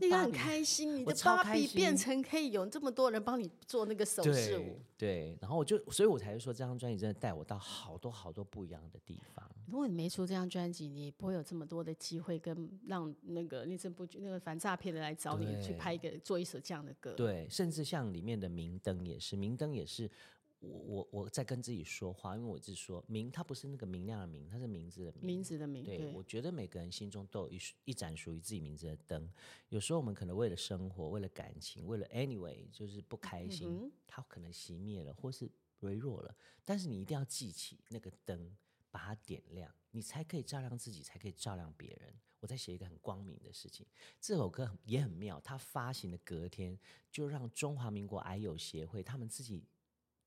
[0.00, 9.48] 你很开心，你的芭比变成可以有这么多人帮你做那个手势舞，对，然后我就，所以我才说这张专辑真的带我到好多好多不一样的地方。
[9.66, 20.10] 如果你没出这张专辑，你也不会有这么多的机会跟让那个那这部那个反诈骗的来找你去拍一个做一首这样的歌，对，甚至像里面的明灯也是，明灯也是。
[20.60, 25.82] 我我我在跟自己说话，因为我是说明，它不是那个明亮的明，它是名字的名，名字的名。
[25.82, 29.32] 对，对，我觉得每个人心中都有一一盏属于自己名字的灯。
[29.70, 36.36] 有时候我们可能为了生活，为了感情，为了 anyway，就是不开心，嗯、它可能熄灭了，或是微弱了。
[36.62, 38.54] 但是你一定要记起那个灯，
[38.90, 42.14] 把它点亮，你才可以照亮自己，才可以照亮别人。
[42.40, 43.86] 我在写一个很光明的事情。
[44.20, 46.78] 这首歌也很妙，它发行的隔天
[47.10, 49.64] 就让中华民国癌友协会他们自己。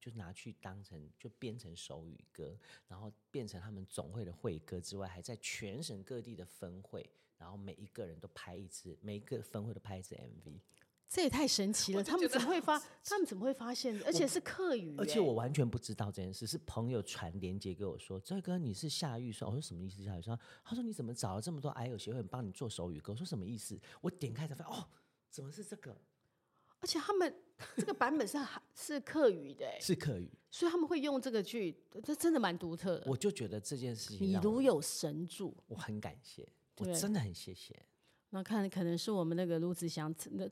[0.04, 2.58] 就拿去当成就编成手语歌，
[2.90, 10.60] 然后变成他们总会的会歌之外，还在全省各地的分会，然后每一个人都拍一次，每一个分会都拍一次 MV。
[11.08, 12.04] 这也太神奇了！
[12.04, 12.78] 他们怎么会发？
[13.06, 13.98] 他们怎么会发现？
[14.04, 20.38] 而且是客语，而且我完全不知道这件事，是朋友传连接给我说：“这哥你是下预算。”我说：“什么意思？”下预算？
[20.66, 24.86] 他说：“你怎么找了这么多癌友协会帮你做手语歌？”我说：“什么意思？”我点开才发现，哦，
[25.30, 25.96] 怎么是这个？
[26.84, 27.34] 而且他们
[27.78, 28.38] 这个版本是
[28.76, 33.04] 是客语的，是客语，所以他们会用这个去，这真的蛮独特的。
[33.10, 36.46] 我就觉得这件事情，你如有神助，我很感谢，
[36.80, 37.74] 我真的很谢谢。
[38.32, 40.44] 那看可能是我们那个卢子祥那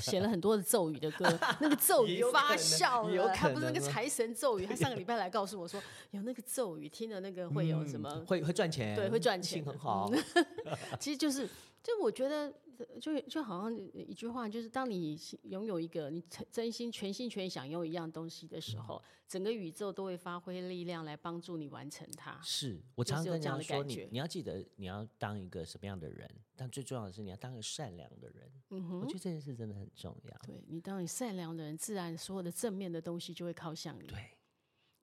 [0.00, 1.26] 写了很多的咒语的歌，
[1.60, 5.78] 那个咒语发酵了，他不是那个财神咒语，他上个礼拜来告诉我说，
[6.12, 10.10] 有那个咒语听了那个会有什么，嗯、会会赚钱，对，会赚钱，很好。
[10.98, 11.46] 其实就是，
[11.82, 12.54] 就我觉得。
[13.00, 22.40] 就就好像一句话，就是当你拥有一个你真心全心全意想用一样东西的时候，嗯、整个宇宙都会发挥力量来帮助你完成它。
[22.40, 28.48] 是我常常跟人家说你，你你要记得你要当一个什么样的人，但最重要的是你要当一个善良的人。
[28.70, 30.38] 嗯哼，我觉得这件事真的很重要。
[30.46, 34.06] 对，你当你善良的人，自然所有的正面的东西就会靠向你。
[34.06, 34.37] 对。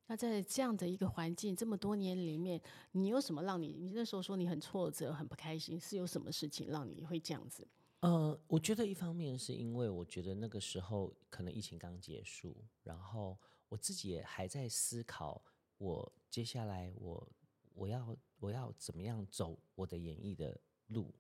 [0.08, 3.74] 那在这样的一个环境，这么多年里面，你有什么让你？
[3.74, 7.68] 你那时候说你很挫折、很不开心，是有什么事情让你会这样子？
[8.02, 13.36] 呃，我觉得一方面是因为我觉得那个时候可能疫情刚结束，然后
[13.68, 15.42] 我自己也还在思考，
[15.80, 17.28] 我接下来我
[17.74, 21.12] 我要我要怎么样走我的演艺的路，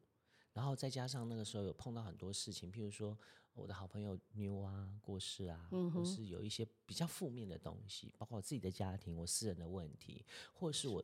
[0.55, 3.15] 然后再加上那个时候有碰到很多事情，譬如说。
[3.57, 11.01] 我的好朋友妞啊过世啊，嗯、或是有一些比较负面的东西，包括我自己的家庭、我私人的问题，或是我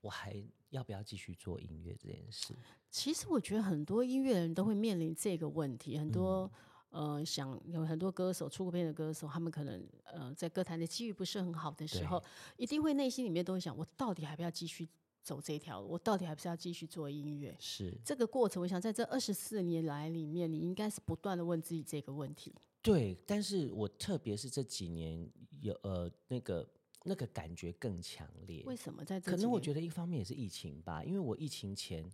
[0.00, 2.54] 我还要不要继续做音乐这件事？
[2.92, 6.48] 其实我觉得很多音乐人都会面临这个问题，很多、
[6.90, 12.22] 嗯、呃想有很多歌手出过片的歌手，他们可能呃在歌坛的机遇不是很好的时候，
[12.56, 14.88] 一定会内心里面都会想，我到底还不要继续？
[15.22, 17.54] 走这条路，我到底还不是要继续做音乐？
[17.58, 22.54] 是这个过程，我想在这二十四年来里面，你应该是不断的问自己这个问题。
[22.82, 25.28] 对，但是我特别是这几年
[25.60, 26.66] 有呃那个
[27.04, 28.62] 那个感觉更强烈。
[28.64, 29.30] 为什么在这？
[29.30, 32.10] 可能我觉得一方面也是疫情吧，因为我疫情前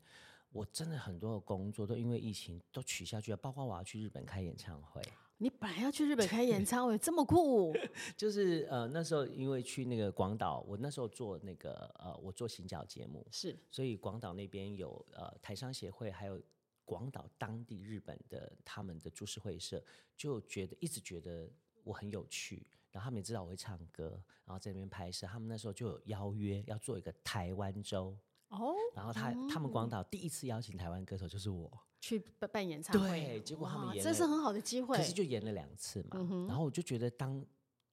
[0.50, 5.00] 我真的很多的工作都因为疫情都取消去了，包括我要去日本开演唱会。
[5.38, 7.74] 你本来要去日本开演唱会，这么酷？
[8.16, 16.40] 就是呃那时候因为去那个广岛，我那时候做那个呃我做行脚节目，是，所以广岛那边有呃台商协会，还有
[16.86, 19.82] 广岛当地日本的他们的株式会社，
[20.16, 21.50] 就觉得一直觉得
[21.84, 28.16] 我很有趣，然后他们也知道我会唱歌，然后在那边拍摄，他们那时候就有邀约要做一个台湾周
[28.48, 31.70] 哦，然后他、嗯、他们广岛第一次邀请台湾歌手就是我。
[31.98, 34.96] 去办办演唱会，对，结果他们演，这是很好的机会。
[34.96, 37.46] 可是就演了两次嘛，嗯、然后我就觉得当，当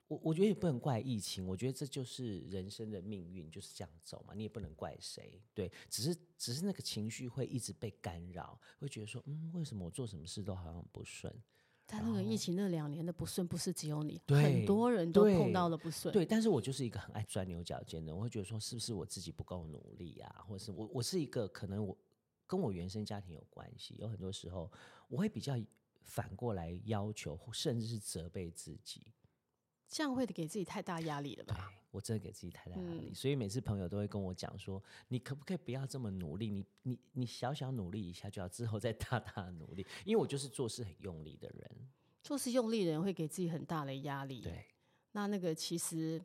[0.08, 11.34] 我我觉得也不能怪疫情，我觉得这就是人生的命运，就是这样走嘛，你也不能怪谁，对，只是只是那个情绪会一直被干扰，会觉得说，嗯，为什么我做什么事都好像不顺？
[11.94, 16.12] 但那个疫情那两年的不顺，不是只有你，很多人都碰到了不顺。
[16.12, 21.96] 对，但是我就是一个很爱钻牛角尖的，我会觉得说，是不是我自己不够努力啊，或者是我我是一个可能我。
[22.46, 24.72] 跟我原生家庭有关系，有很多时候
[25.08, 25.58] 我会比较
[26.04, 29.08] 反过来要求，甚至是责备自己，
[29.94, 31.54] 这样会给自己太大压力了吧？
[31.56, 36.50] 对，我真的给自己太大压力，嗯，所以每次朋友都会跟我讲说：“你可不可以不要这么努力？
[36.50, 41.90] 你你你小小努力一下，就要之后再大大努力。”因为我就是做事很用力的人，
[42.24, 44.42] 做事用力的人会给自己很大的压力。
[44.42, 44.66] 对，
[45.12, 46.20] 那那个其实。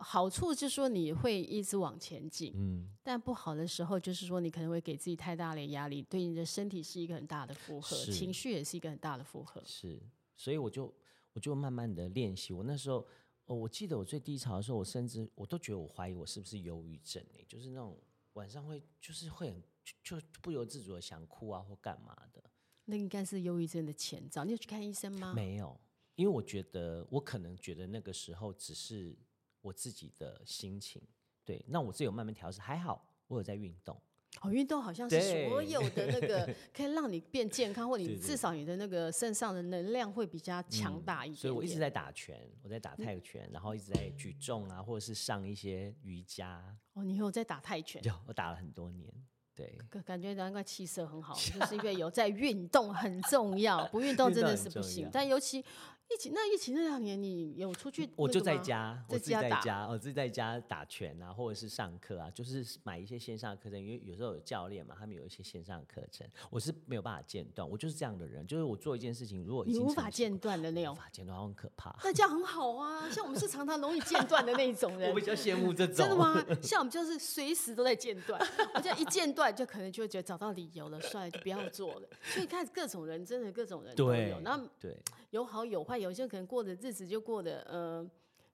[0.00, 9.60] 好处就是说你会一直往前进，嗯，但不好的时候就是说你可能会给自己太大的压力，对你的身体是一个很大的负荷，情绪也是一个很大的负荷。
[9.64, 10.00] 是，
[10.36, 10.94] 所以我就
[11.38, 12.52] 我就慢慢的练习。
[12.52, 13.06] 我那时候，
[13.44, 17.96] 哦，我记得我最低潮的时候，我甚至我都觉得我怀疑我是不是忧郁症诶，就是那种
[18.32, 19.62] 晚上会就是会很
[20.02, 22.42] 就，就不由自主的想哭啊或干嘛的。
[22.86, 24.44] 那应该是忧郁症的前兆。
[24.44, 25.32] 你有去看医生吗？
[25.32, 25.80] 没有，
[26.16, 29.16] 因为我觉得我可能觉得那个时候只是。
[29.60, 31.02] 我自己的心情，
[31.44, 34.00] 对，那我自己有慢慢调试，还好我有在运动，
[34.42, 41.40] 哦，运动好像是所有的那个 可以让你变健康，或你至少你的那个身上的能量会比较强大一点，点、嗯。
[41.40, 46.62] 所以我一直在打拳，我在打泰拳，嗯、然后一直在举重啊，或者是上一些瑜伽。
[46.92, 48.00] 哦，你有在打泰拳？
[48.04, 49.12] 有，我打了很多年。
[49.56, 55.10] 对，感觉难怪气色很好， 就是因为有在运动很重要，不运动真的是不行。
[55.12, 55.64] 但尤其。
[56.10, 58.08] 疫情那疫情那两年，你有出去？
[58.16, 71.94] 我就在家，我自己在家，我自己在家打拳啊，或者是上课啊，就是买一些线上课程，因为有时候有教练嘛，他们有一些线上课程，我是没有办法间断，我就是这样的人，就是我做一件事情，如果你无法间断的那种，无法间断很可怕。
[72.02, 75.94] 那这样很好啊，像我们是常常容易间断的那一种 人，我比较羡慕这种。
[76.08, 76.42] 真的吗？
[76.62, 78.40] 像我们就是随时都在间断，
[78.74, 82.08] 我就一间断就可能就会觉得找到理由了，算了，就不要做了。
[82.22, 84.96] 所以看各种人，真的各种人都有，那对。
[85.30, 88.02] 有好有坏，有些可能过的日子就过得，呃，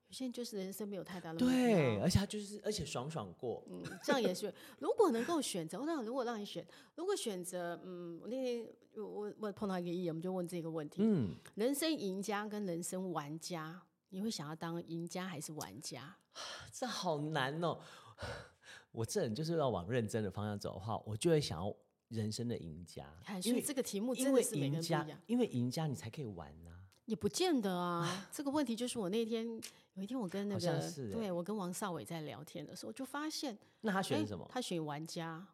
[0.07, 4.53] 有些就是人生没有太大的对，而且他就是而且爽爽过，嗯，这样也是。
[4.79, 16.15] 如果能够选择，那如果让你选，如果选择，嗯，我那天我我碰到一个艺人，我们就问这个问题，嗯，人生赢家跟人生玩家，你会想要当赢家还是玩家？
[16.73, 17.79] 这好难哦。
[18.91, 21.75] 我这人就是要往认真的方向走的话，我就会想要。
[22.09, 26.74] 人生的赢家，因为这个题目真的是赢家，因为赢家你才可以玩呐、啊。
[27.05, 29.45] 也不见得啊，这个问题就是我那天
[29.93, 34.45] 有一天我跟那个，对我跟王少伟在聊天的时候，就发现，那他选什么？
[34.49, 35.45] 他选玩家，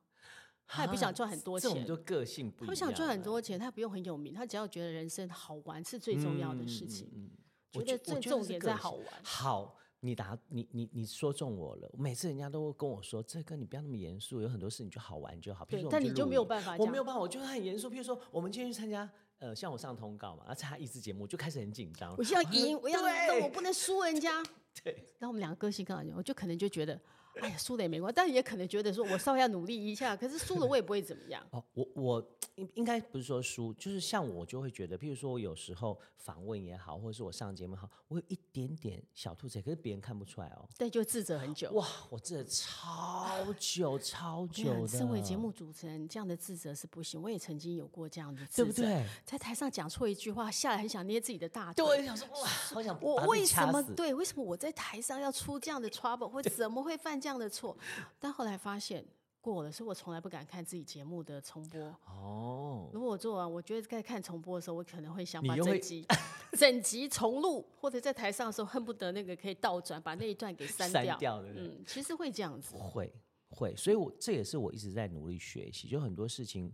[0.67, 2.67] 他也不想赚很多钱，这种就个性不一样。
[2.67, 7.09] 他不想赚很多钱，他不用很有名，他只要觉得人生好玩是最重要的事情。
[7.13, 7.29] 嗯，
[7.73, 9.05] 觉得最重点在好玩。
[9.23, 9.77] 好。
[10.03, 15.63] 你答你你你说中我了，每次人家都跟我说，这个你不要那么严肃，有很多事你就好玩就好。
[15.65, 17.87] 对，但你就没有办法，我没有办法，我就很严肃。
[17.87, 19.07] 譬如说，我们今天去参加，
[19.41, 22.15] 呃，像我上通告嘛，要参加益智节目，就开始很紧张。
[22.15, 24.41] 我要赢，我要赢，我不能输人家。
[24.83, 26.97] 对，然后我们两个个性刚好我就可能就觉得。
[27.39, 30.15] 哎呀，输了也没关系，但是也可能觉得说，我稍微要努力一下。
[30.15, 31.41] 可是输了我也不会怎么样。
[31.51, 40.67] 哦，我我应应该不是说输，就是像我就会觉得，譬如说我有时候访问也好，或者是我上节目也好，我有一点点小兔子，可是别人看不出来哦。
[40.77, 41.71] 对，就自责很久。
[41.71, 44.87] 哇，我自责超久超久的。
[44.87, 47.21] 身为节目主持人，这样的自责是不行。
[47.21, 49.05] 我也曾经有过这样的自责，对不对？
[49.25, 51.85] 在台上讲错一句话，下来很想捏自己的大腿。
[51.85, 54.13] 对，想说哇，好想我为什么对？
[54.13, 57.77] 为什么我在台上要出这样的 trouble，或 怎么会犯这样的错？
[58.19, 59.05] 但后来发现
[59.39, 61.79] 过了，所以我从来不敢看自己节目的重播。
[62.07, 66.05] 哦，如果我做完，我觉得在看重播的时候，我可能会想把整集
[66.57, 71.03] 整集重录，或者在台上的时候恨不得那个可以倒转，把那一段给删掉。
[71.03, 71.63] 删掉，对对？
[71.63, 72.75] 嗯，其实会这样子。
[72.75, 73.11] 会
[73.49, 75.87] 会，所以我这也是我一直在努力学习。
[75.87, 76.71] 就很多事情，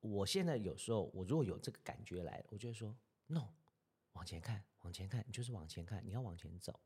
[0.00, 2.94] 我现在有时候我如果有这个感觉来，我就会说
[3.28, 3.48] no，
[4.12, 6.78] 往前看，往前看，你就是往前看，你要往前走，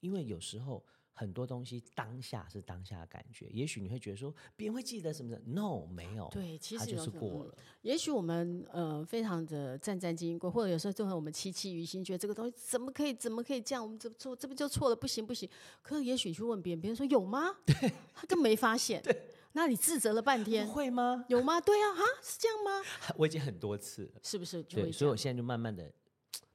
[0.00, 0.84] 因为有时候。
[1.18, 7.54] 很多东西当下是当下的感觉，也许你会觉得说别人会记得什么的，no 没有，对，其实就是过了。
[7.56, 15.48] 嗯、也许我们呃非常的战战兢兢过，或者有时候就和我们戚戚于心，觉得这个东西怎么可以怎么可以这样，我们怎么做这不就错了，不行不行。
[15.80, 17.56] 可是也许去问别人，别人说有吗？
[17.64, 19.00] 对，他更没发现。
[19.02, 21.24] 对，那你自责了半天，会吗？
[21.28, 21.58] 有吗？
[21.58, 22.86] 对啊，哈，是这样吗？
[23.16, 24.62] 我已经很多次了，是不是？
[24.64, 25.90] 对，所以我现在就慢慢的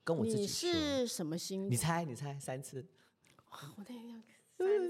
[0.03, 1.67] 跟我自己说，你是什么心？
[1.67, 2.85] 你猜，你猜三次。
[3.77, 4.23] 我那样。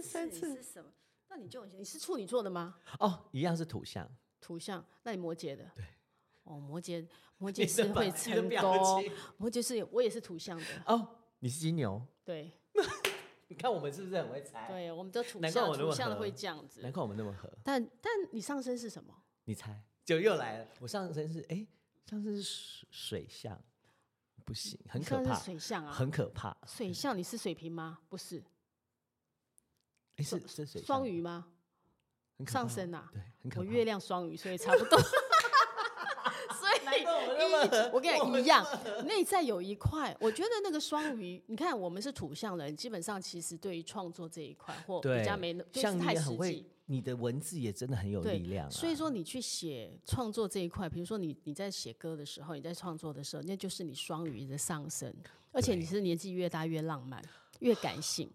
[0.02, 0.92] 三次是什么？
[1.30, 2.76] 那你就你是处女座的吗？
[3.00, 4.10] 哦，一样是土象。
[4.40, 5.70] 土象，那你摩羯的？
[5.76, 5.86] 对。
[6.44, 7.08] 哦，摩羯，
[7.38, 9.04] 摩 羯是会成功。
[9.38, 10.66] 摩羯是，我也是土象的。
[10.88, 11.08] 哦，
[11.40, 12.02] 你是金牛。
[12.24, 12.52] 对。
[13.48, 14.68] 你看我们是不是很会猜？
[14.68, 16.82] 对，我们都土象，土象的会这样子。
[16.82, 17.52] 难怪我们那么合。
[17.64, 19.14] 但但你上身是什么？
[19.44, 20.68] 你猜，就又来了。
[20.80, 21.68] 我上身是哎，
[22.10, 23.62] 上身是水水象，
[24.46, 25.36] 不行，很可怕。
[25.36, 26.56] 水象啊，很可怕。
[26.66, 28.00] 水象，你是水瓶吗？
[28.08, 28.42] 不是。
[30.22, 30.66] 是？
[30.86, 31.48] 双鱼吗？
[32.48, 33.22] 上升啊，对，
[33.56, 35.00] 我月亮双鱼，所以差不多。
[36.58, 37.06] 所以
[37.94, 38.66] 我跟你一样，
[39.06, 46.66] 内在有一块，我觉得那个双鱼， 你看我们是土象人，基本上其实对于创作这一块或比较没那，就是太实际。
[46.86, 48.70] 你的文字也真的很有力量。
[48.70, 55.14] 所以说你去写创作这一块，比如说你你在写歌的时候，你在创作的时候，那就是你双鱼的上升，
[55.52, 57.24] 而且你是年纪越大越浪漫，
[57.60, 58.30] 越感性。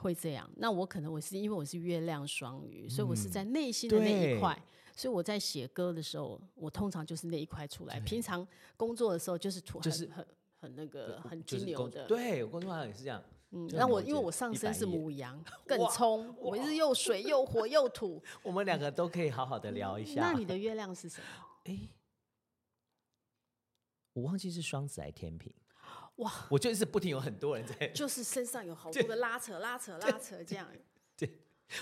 [0.00, 4.58] 会这样，那我可能我是因为我是月亮双鱼，嗯、所以我是在内心的那一块，
[4.96, 8.00] 所以我在写歌的时候，我通常就是那一块出来。
[8.00, 8.46] 平常
[8.76, 10.26] 工作的时候就是土，就是很
[10.60, 12.06] 很那个很金牛的。
[12.06, 13.22] 对，我工作上也是这样。
[13.50, 18.22] 嗯，那我因为我上身是母羊， 更冲，我是又水又火又土。
[18.42, 20.20] 我们两个都可以好好的聊一下。
[20.20, 21.26] 那你的月亮是什么？
[21.66, 21.78] 哎，
[24.12, 25.52] 我忘记是双子还是天秤。
[26.20, 26.32] 哇！
[26.48, 30.66] 我就是不停有很多人在， 就是身上有好多的拉扯、拉扯、拉扯这样。
[31.16, 31.30] 对，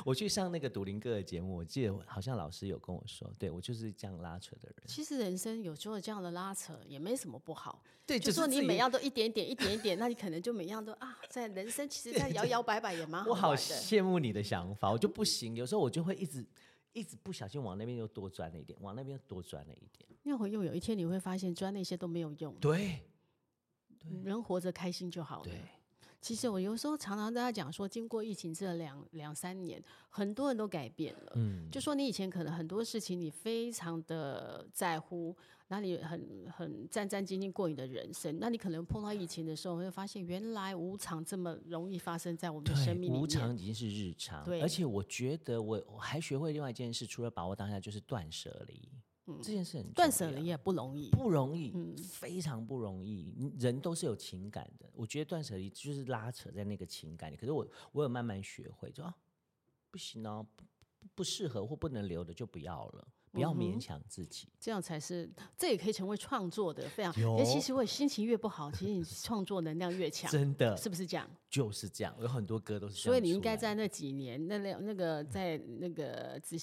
[0.04, 4.76] 我去上那个独林哥的节目，我记得好像老师有跟我说，对我就是这样拉扯的人。
[4.86, 7.82] 其实人生有时候这样的拉扯也没什么不好。
[8.06, 13.30] 对，就说你每样都一点点、一点一点，那你可能就每样都啊，在人生其实在摇摇摆摆也蛮好的。
[13.30, 15.54] 我好羡慕你的想法，我就不行。
[15.54, 16.46] 有时候我就会一直
[16.92, 20.08] 一直不小心往那边又多钻了一点，往那边又多钻了一点。
[20.22, 22.54] 那会又有一天你会发现，钻那些都没有用。
[22.56, 23.00] 对，对，
[24.24, 25.44] 人活着开心就好了。
[25.44, 25.60] 对。
[26.20, 29.80] 其实我有时候常常跟大家讲说，经过疫情这两两三年，
[30.10, 31.32] 很多人都改变了。
[31.36, 35.34] 嗯，就说你以前可能很多事情你非常的在乎，
[35.68, 43.22] 那你很很战战兢兢过你的人生，那你可能碰到疫情的时候，会发现原来无常这么容易发生在我们的生命里面。
[43.22, 44.44] 无常已经是日常。
[44.44, 48.88] 对，而且我觉得我我还学会另外一件事，除了把握当下，就是断舍离。
[49.28, 53.34] 嗯、这件事很断舍离也不容易，不容易，嗯、非常不容易。
[53.58, 57.36] 人都是有情感的，我觉得断舍离就是拉扯在那个情感里。
[57.36, 59.14] 可是我我有慢慢学会，就啊，
[59.90, 60.64] 不行哦，不
[61.16, 65.30] 不适合或不能留的就不要了，不要勉强自己，嗯、这样才是。
[65.56, 67.12] 这也可以成为创作的非常。
[67.20, 71.28] 尤其是我心情越不好，其实你创作能量越强， 真的是不是这样？
[71.50, 72.94] 就是这样，有很多歌都是。
[72.94, 76.56] 所以你应该在那几年，那那那个在那个自。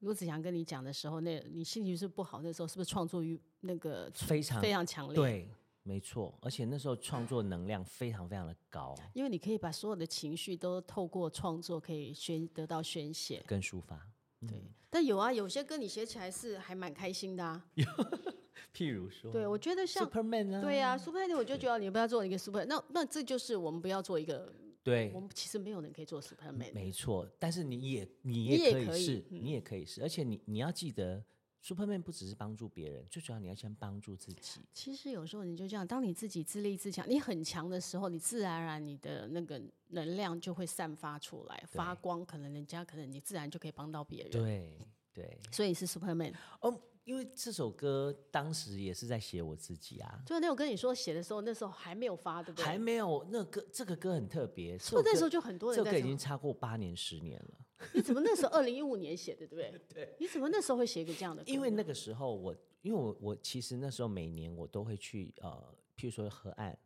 [0.00, 5.14] 罗子祥跟你讲的时候，那你心情是不好，那时候是不是创作欲那个非常非常强烈？
[5.14, 5.48] 对，
[5.82, 13.96] 没错，而且那时候创作能量非常非常的高，因为你可以把所有的情绪都透过创作可以宣得到宣泄跟抒发。
[14.40, 17.64] 对，嗯、但有啊，有些歌你写起来是还蛮开心的啊。
[18.74, 24.52] 譬如说，对我觉得像 Superman 啊，对啊，Superman，我就觉得你不要做一个 Superman，那那这就是我们不要做一个。
[24.86, 26.72] 对，我们其实没有人可以做 Superman。
[26.72, 31.20] 没错，但是你也你也可以是，你也可以是，而且你你要记得
[31.60, 34.60] ，Superman 不只是帮助别人，最主要你要先帮助自己。
[34.72, 44.30] 其实有时候你就这样，当你自己自立自强，你很强的时候，你自然而然你的那个能量就会散发出来，发光，可能人家可能你自然就可以帮到别人。
[44.30, 44.78] 对
[45.12, 46.32] 对，所以是 Superman。
[46.60, 46.80] 哦。
[47.06, 52.64] 因为这首歌当时也是在写我自己啊，就那我跟你说写的时候，那时候还没有发，对不对？
[52.64, 55.88] 还没有，那歌这个歌很特别，是不是那时候就很多人在。
[55.92, 57.54] 这个已经超过八年、十年了。
[57.94, 59.80] 你怎么那时候二零一五年写的，对不对？
[59.94, 60.16] 对。
[60.18, 61.52] 你怎么那时候会写一个这样的歌？
[61.52, 62.52] 因为那个时候我，
[62.82, 65.50] 因为我我其实那时候每年我都会去呃，
[65.96, 66.76] 譬如说河岸。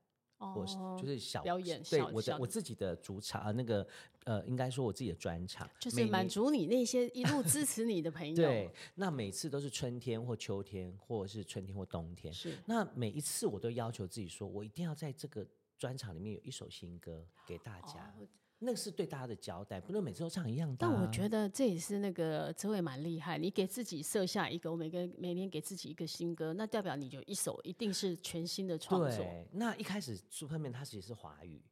[0.41, 3.87] 我是就是小表演，对我的我自己的主场啊那个
[4.25, 8.35] 呃，应该说我自己的专场，就是满足你那些一路支持你的朋友。
[8.37, 12.33] 对，那每次都是春天或秋天，或者是春天或冬天。
[12.33, 15.47] 是，那每一次我都要求自己说，我一定要在这个
[15.79, 18.15] 专场里面有一首新歌给大家。
[18.19, 18.27] 哦
[18.63, 20.93] 那是对大家的交代，不能每次都唱一样的啊。
[20.93, 29.17] 但我觉得这也是那个哲伟蛮厉害，你给自己设下一个，我每个每年给自己一个新歌，那代表你就一首一定是全新的创作。
[29.17, 31.63] 对，那一开始 Superman 它其实是华语，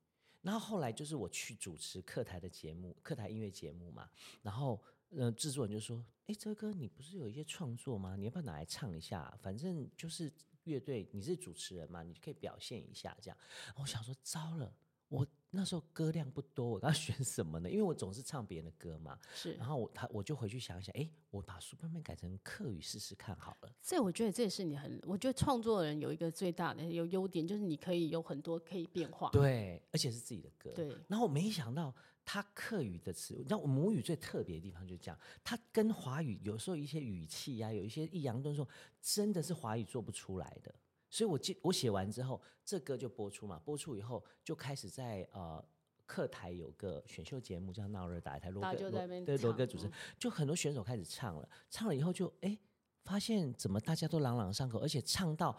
[0.40, 4.08] 然后后来就是我去主持客台的节目，客台音乐节目嘛，
[4.40, 8.16] 然后呃制作人就说：“哎，哲哥，你不是有一些创作吗？
[8.16, 9.36] 你要不要拿来唱一下？
[9.42, 10.32] 反正就是
[10.64, 13.36] 乐队，你是主持人嘛，你可以表现一下这样。”
[13.76, 14.74] 我想说，糟了。
[15.08, 17.70] 我那时候歌量不多，我要选什么呢？
[17.70, 19.18] 因为我总是唱别人的歌嘛。
[19.34, 23.72] 是，然后我他我就回去想一想，哎，我把 Superman 改成客语试试看好了。
[23.80, 29.30] 这我觉得这也是你很，我觉得创作人有一个最大的有优点，就是你可以有很多可以变化。
[29.30, 30.70] 对，而且是自己的歌。
[30.72, 30.94] 对。
[31.08, 31.94] 然后我没想到
[32.26, 38.68] 他客语的词，你知道我母语最特别的地方就是这样，他跟华语有时候一些语气呀、啊，有一些抑扬顿挫，
[39.00, 40.74] 真的是华语做不出来的。
[41.10, 43.58] 所以我记我写完之后，这歌就播出嘛。
[43.64, 45.64] 播出以后就开始在呃
[46.04, 51.48] 客台有个选秀节目叫《闹热打一台》，罗哥对罗哥主持，就很多选手开始唱了。
[51.70, 52.58] 唱了以后就哎
[53.04, 55.58] 发现怎么大家都朗朗上口，而且唱到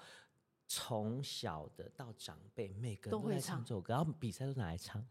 [0.67, 5.03] 从小的到长辈，每个人都在唱这首歌，然后比赛都拿来唱。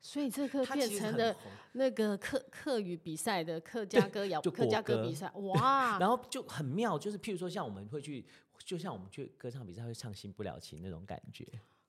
[0.00, 1.36] 所以这个变成了
[1.72, 5.98] 那个客客语比赛的客家歌谣，客家歌比赛哇！
[6.00, 8.24] 然后就很妙，就是譬如说像我们会去。
[8.70, 11.44] 就像我们去歌唱比赛会唱《新不了情》那种感觉，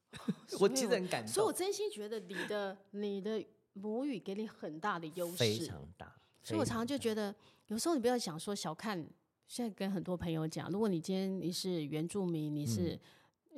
[0.59, 1.31] 我其实很感动。
[1.31, 6.11] 所以我真心觉得你的你的母语给你很大的优势，非常大。
[6.41, 7.35] 所以我常常就觉得，
[7.67, 9.07] 有时候你不要想说小看。
[9.47, 12.99] 现在跟很多朋友讲，如果你今天你是原住民，你是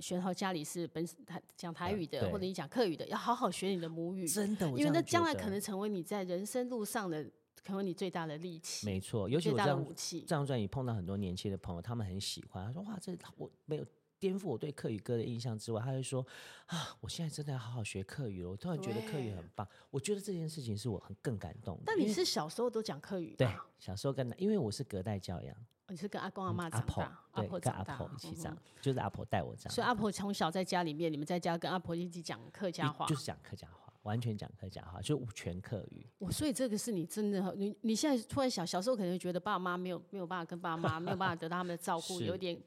[0.02, 7.26] 学好家里是本台讲台语的，嗯、或者你讲客语的，要好好学你的母语，真的，因为那将来可能成为你在人生路上的。
[7.64, 12.66] 成为你最大的利器，没错，尤其我这样这张专辑碰到很多年轻的朋友，他们很喜欢。
[12.66, 13.86] 他说：“哇，这我没有
[14.20, 16.26] 颠覆我对客语歌的印象之外，他会说
[16.66, 18.50] 啊，我现在真的要好好学客语了。
[18.50, 19.66] 我突然觉得客语很棒。
[19.90, 21.80] 我觉得这件事情是我很更感动。
[21.86, 23.34] 但你是小时候都讲客语？
[23.38, 23.48] 对，
[23.80, 25.56] 小时候跟因为我是隔代教养，
[25.88, 29.72] 你是跟阿公阿妈长大，阿婆跟阿婆一起长，就是阿婆带我长。
[29.72, 33.83] 所以阿婆从小在家里面，你们在家跟阿婆一起讲客家话，就是讲客家话。
[34.04, 36.06] 完全讲客家话，就全客语。
[36.20, 42.58] 我所以这个是你真的，你你现在突然想，小时候可能会觉得爸妈没有没有办法跟爸妈 没有办法得到他们的照顾，有点。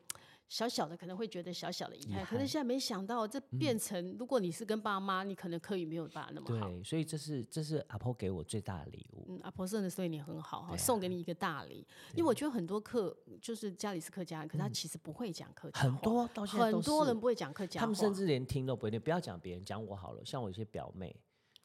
[0.49, 6.69] 小小的可能会觉得小小的遗憾，可是现在没想到这变成，嗯、如果你是跟爸妈，你可能客语没有办法那么好。
[6.69, 9.25] 对，所以这是这是阿婆给我最大的礼物。
[9.29, 11.85] 嗯，阿婆真的对你很好哈，啊、送给你一个大礼。
[12.15, 13.13] 因为我觉得很多客
[13.43, 15.89] 就是家里是客家人，可是他其实不会讲客家话。
[15.89, 19.01] 很多到现在很多人不会讲客家话，他们甚至连听都不会听。
[19.01, 20.25] 不要讲别人，讲我好了。
[20.25, 21.13] 像我一些表妹。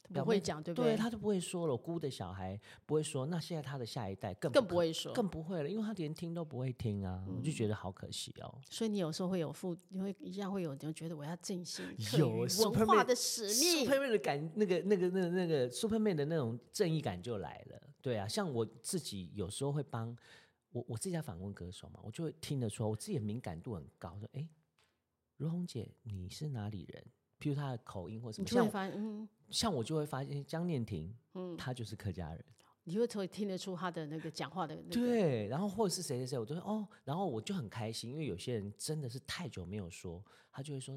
[0.08, 0.94] 不会讲，对不对？
[0.94, 1.72] 对，他就不会说了。
[1.72, 7.24] 我姑的小孩不会说，那现在他的下一代更不更不会说，更不会了，因为他连听都不会听啊！
[7.26, 8.58] 嗯、我就觉得好可惜哦。
[8.68, 11.86] 所以你有时候会有负，你会一样会有，就觉得我要振兴
[12.18, 17.80] 有文化的使命，Superman 的感，那个那个那个那个 Superman 的那种正义感就来了。
[18.02, 20.14] 对啊，像我自己有时候会帮
[20.72, 24.46] 我我自己在访问歌手嘛，我就会听得出，我自己的敏感度很高，说哎，
[25.36, 27.04] 如红姐你是哪里人？
[27.42, 32.44] 譬如他的口音或什么，像嗯，像我就会发现江念婷，嗯，他就是客家人，
[32.84, 40.22] 你会会听得出他的那个讲话的那个，对，然后或者是谁谁谁，我都会哦，然后我就很开心，因为有些人真的是太久没有说，
[40.52, 40.96] 他就会说。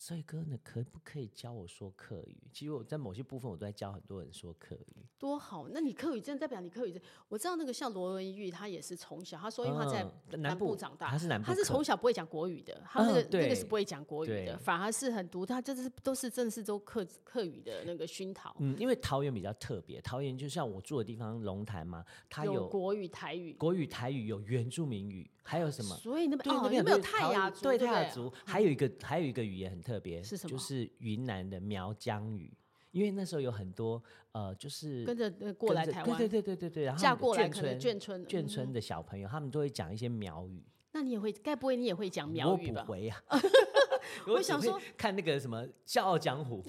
[0.00, 2.34] 所以哥，你可不可以教我说客语？
[2.50, 5.06] 其实我在某些部分，我都在教很多人说客语。
[5.18, 5.68] 多好！
[5.68, 6.98] 那你客语真的代表你客语？
[7.28, 18.56] 我知道那个像罗文玉，他也是从小，他说因为他在南部长大，他是南部，他是从小不会讲国语的，他那个那个是不会讲国语的，反而是很独，他这是都是正式都客客语的那个熏陶。
[18.58, 25.30] 嗯，因为桃园比较特别，桃园就像我住的地方龙潭嘛，它有国语、台语，国语、台语有原住民语。
[25.42, 25.96] 还有什么？
[25.96, 30.50] 所以那边哦，那边有泰雅族，对泰雅族，还有一个还有一个语言很特别，是什么？
[30.50, 32.56] 就是云南的苗疆语。
[32.92, 40.62] 因为那时候有很多呃，就是跟着过来台湾，对对对对对，然后嫁过来可能眷村眷村的小朋友，他们都会讲一些苗语。
[40.92, 41.32] 那你也会？
[41.32, 42.80] 该不会你也会讲苗语吧？
[42.80, 43.22] 我不会啊。
[44.26, 46.62] 我想说，看那个什么《笑傲江湖》。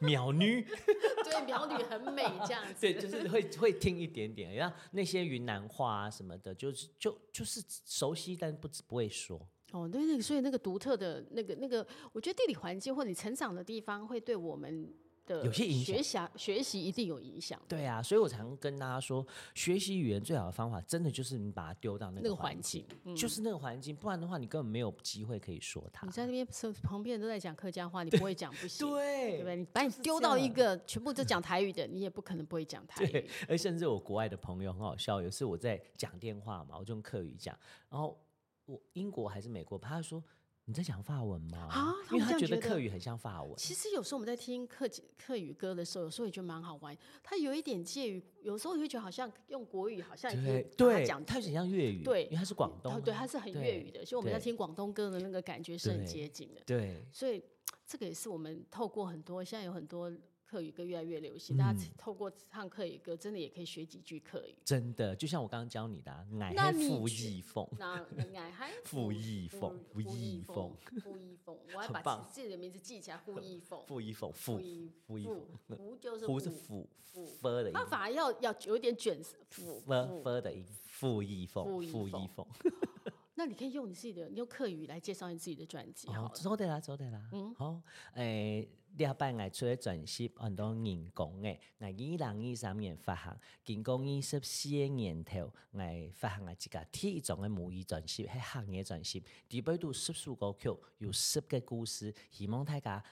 [0.00, 2.74] 苗女，对，苗女很美，这样子。
[2.80, 9.40] 对，就是会会听一点点，然后那些云南话啊什么的，就是就就是熟悉，但不不会说。
[9.72, 14.92] 哦，对，那个所以那个独特的那个那个，我觉得地理环境或者你成长的地方，会对我们。
[15.28, 17.60] 有些影响，学习学习一定有影响。
[17.66, 26.06] 对啊，所以我常跟大家说，学习语言最好的方法，真的就是你把它丢到那个环境，嗯、就是那个环境，不然的话，你根本没有机会可以说它。
[26.06, 26.46] 你在那边
[26.80, 29.56] 旁边人都在讲客家话，你不会讲不行， 对，对不对？
[29.56, 33.28] 你把你丢到一个全部都讲台语的，你也不可能不会讲台语。
[33.48, 37.58] 而甚至我国外的朋友很好笑，有次我在讲电话嘛，我就用客语讲，
[37.90, 38.16] 然后
[38.66, 40.22] 我英国还是美国，他说。
[40.68, 41.68] 你在讲法文吗？
[41.70, 43.54] 啊，因为他觉得客语很像法文。
[43.56, 44.84] 其实有时候我们在听客
[45.16, 46.98] 客语歌的时候，有时候也觉得蛮好玩。
[47.22, 52.02] 它有一点介于，有时候你会觉得好像用国语，好像也可以对讲，它很像粤语。
[52.02, 56.60] 对，因为它是广东，对，它是很粤语的，所以我们在听广东歌的那个感觉是很接近的。
[56.66, 57.40] 对，所以
[57.86, 60.12] 这个也是我们透过很多，现在有很多。
[60.46, 64.54] 客语歌越来越流行，大家透过唱客语歌，真的也可以学几句客语。
[64.64, 68.06] 真的，就像我刚刚教你的，爱还傅义凤，那
[68.38, 70.72] 爱还傅义凤，傅义凤，
[71.02, 73.16] 傅义凤，我要把自己的名字记起来。
[73.18, 74.58] 傅义凤，傅义凤，傅
[75.06, 79.20] 傅义凤，傅 就是傅是傅傅的音，他反而要要有点卷，
[79.50, 82.46] 傅傅的音，傅义凤，傅义凤。
[83.38, 86.08] 那你可以用你自己的，你用客语来介绍你自己的专辑。
[86.08, 87.28] 好，走得啦，做得啦。
[87.32, 87.82] 嗯，好，
[88.14, 88.66] 诶，
[88.96, 95.80] 礼拜我出的专辑很多人讲诶，我二零二三年发行，经过二十四个年头，我
[96.14, 97.48] 发行了一个第一张的。
[97.48, 103.04] 母语专辑，系行业专辑，里边都十首歌曲，有十个故事，希望大家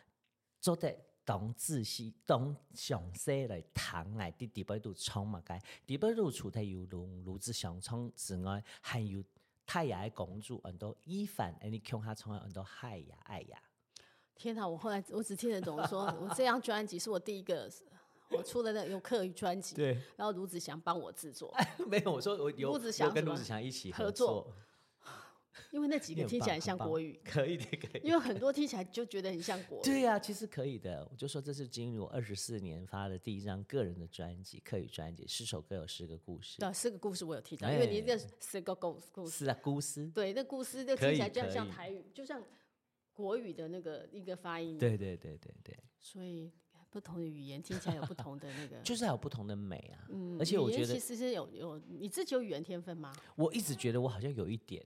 [0.60, 4.16] 做得懂仔细、懂详细来听。
[4.16, 9.22] 我啲里边都唱嘛嘅，里边都除咗有卢卢志祥唱之外，还有。
[9.66, 13.58] 泰雅的公主很多，伊凡，哎，你听他唱很多海呀爱呀。
[14.34, 14.66] 天哪！
[14.66, 17.70] 我后来我只听得懂说，我这张专辑是我第一个，
[18.30, 19.74] 我出了那有客语专辑。
[19.74, 19.92] 对。
[20.16, 21.54] 然后卢子祥帮我制作。
[21.86, 22.78] 没有，我说我有，我
[23.10, 24.52] 跟卢子祥一起合作。
[25.70, 28.00] 因为那几个听起来像国语，可以的，可以。
[28.02, 29.82] 因为很多听起来就觉得很像国语。
[29.84, 31.06] 对呀、啊，其实可以的。
[31.10, 36.58] 我就说这是经过二十四年发的第一张个人的专辑，客语专辑，十首歌有十个故事。
[36.58, 39.44] 对，十个故事我有听到，因为你这十个故故事。
[39.44, 40.08] 是啊，故事。
[40.14, 42.42] 对，那故事就听起来就像台语，就像
[43.14, 44.76] 国语的那个一个发音。
[44.76, 45.78] 对对对对对。
[45.98, 46.50] 所以
[46.90, 50.06] 不同的语言听起来有不同的那个， 就是还有不同的美啊。
[50.10, 53.14] 嗯，而且我觉得其实是有有你自己有语言天分吗？
[53.36, 54.84] 我一直觉得我好像有一点。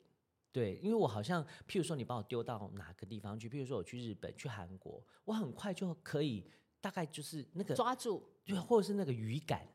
[0.50, 6.42] 对，因为我好像，譬如说，你把我丢到哪个地方去，譬如说我去日本、去韩国，我很快就可以，
[6.80, 9.68] 大概就是那个抓住，对，或者是那个语感，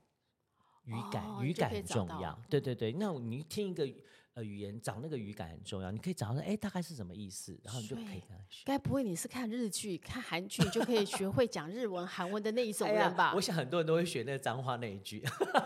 [0.85, 2.37] 语感，哦、语感很重要。
[2.49, 3.87] 对对对，那你听一个
[4.35, 5.91] 呃语言找那个语感很重要。
[5.91, 8.63] 你可以找到哎、欸，大概是什么意思，然后你就可以跟他学。
[8.65, 13.33] 该不会你是看日剧、看韩剧就可以学会讲日文、韩文的那一种人吧、哎？
[13.35, 15.23] 我想很多人都会学那个脏话那一句。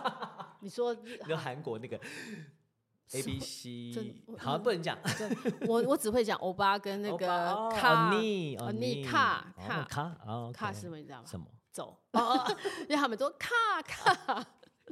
[0.62, 0.96] 你说，
[1.28, 1.98] 那韩国那个
[3.14, 3.94] A B C，
[4.38, 4.98] 好像不能讲。
[5.68, 10.98] 我我只会讲欧巴跟那个卡尼欧尼卡卡卡卡是什么？
[10.98, 11.24] 你知道吗？
[11.26, 11.46] 什么？
[11.72, 14.46] 走，哦因为他们说卡卡。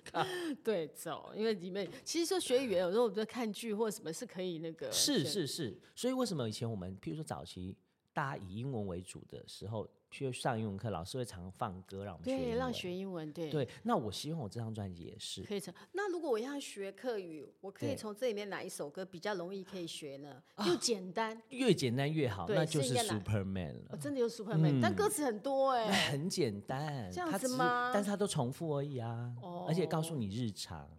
[0.63, 4.91] 对，走，因为里面其实说学语言，有时候我们在看剧或者什么是可以那个。
[4.91, 7.75] 是是是，所以为什么以前我们，譬如说早期
[8.13, 9.89] 大家以英文为主的时候。
[10.15, 12.49] 去上英文课，老师会常放歌让我们学英文。
[12.49, 13.33] 对，让学英文。
[13.33, 15.73] 对对，那我希望我这张专辑也是可以成。
[15.91, 20.41] 那如果我要学课语，我可以从这里面哪一首歌比较容易可以学呢？
[20.65, 23.89] 又简单，越简单越好，那就是 Superman 了。
[23.89, 25.91] 哦，真的有 Superman，但歌词很多哎。
[26.09, 27.91] 很简单，这样子吗？
[27.93, 29.35] 但是它都重复而已啊。
[29.41, 29.65] 哦。
[29.67, 30.89] 而且告诉你日常。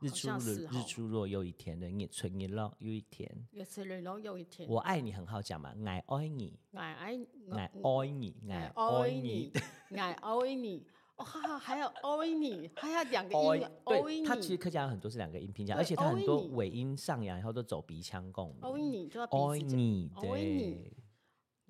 [0.00, 3.30] 日出日出若又一天的，日出日落又一天。
[3.52, 4.68] 日出日落又一天。
[4.68, 7.18] 我爱你很好讲嘛，爱爱你，爱爱
[7.50, 9.52] 爱爱你，爱爱你，
[9.90, 10.86] 爱爱你。
[11.16, 11.24] 哦，
[11.58, 13.68] 还有爱你，还有两个音。
[13.84, 18.62] 对，它其实客家很多是两个音拼讲，而且它很多尾音上扬以后都走鼻腔共鸣。
[18.62, 20.92] 爱你就要爱你，对。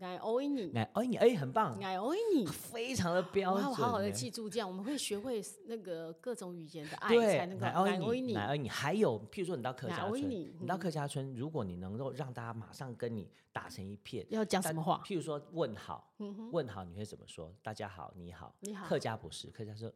[0.01, 3.75] 爱欧尼，爱欧尼，哎，很棒，爱欧尼，非常的标准。
[3.75, 8.69] 好好的记住，这样我们会学会那个各种语言的爱，才能够爱爱你，爱爱你。
[8.69, 15.03] 还有，譬如说你到客家村，你到客家村，如果你能够让大家马上跟你打成一片，要讲什么话？
[15.05, 16.13] 譬如说问好，
[16.51, 17.55] 问好你会怎么说？
[17.63, 18.87] 大家好，你好，你好。
[18.87, 19.93] 客家不是，客家说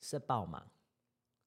[0.00, 0.64] 吃饱吗？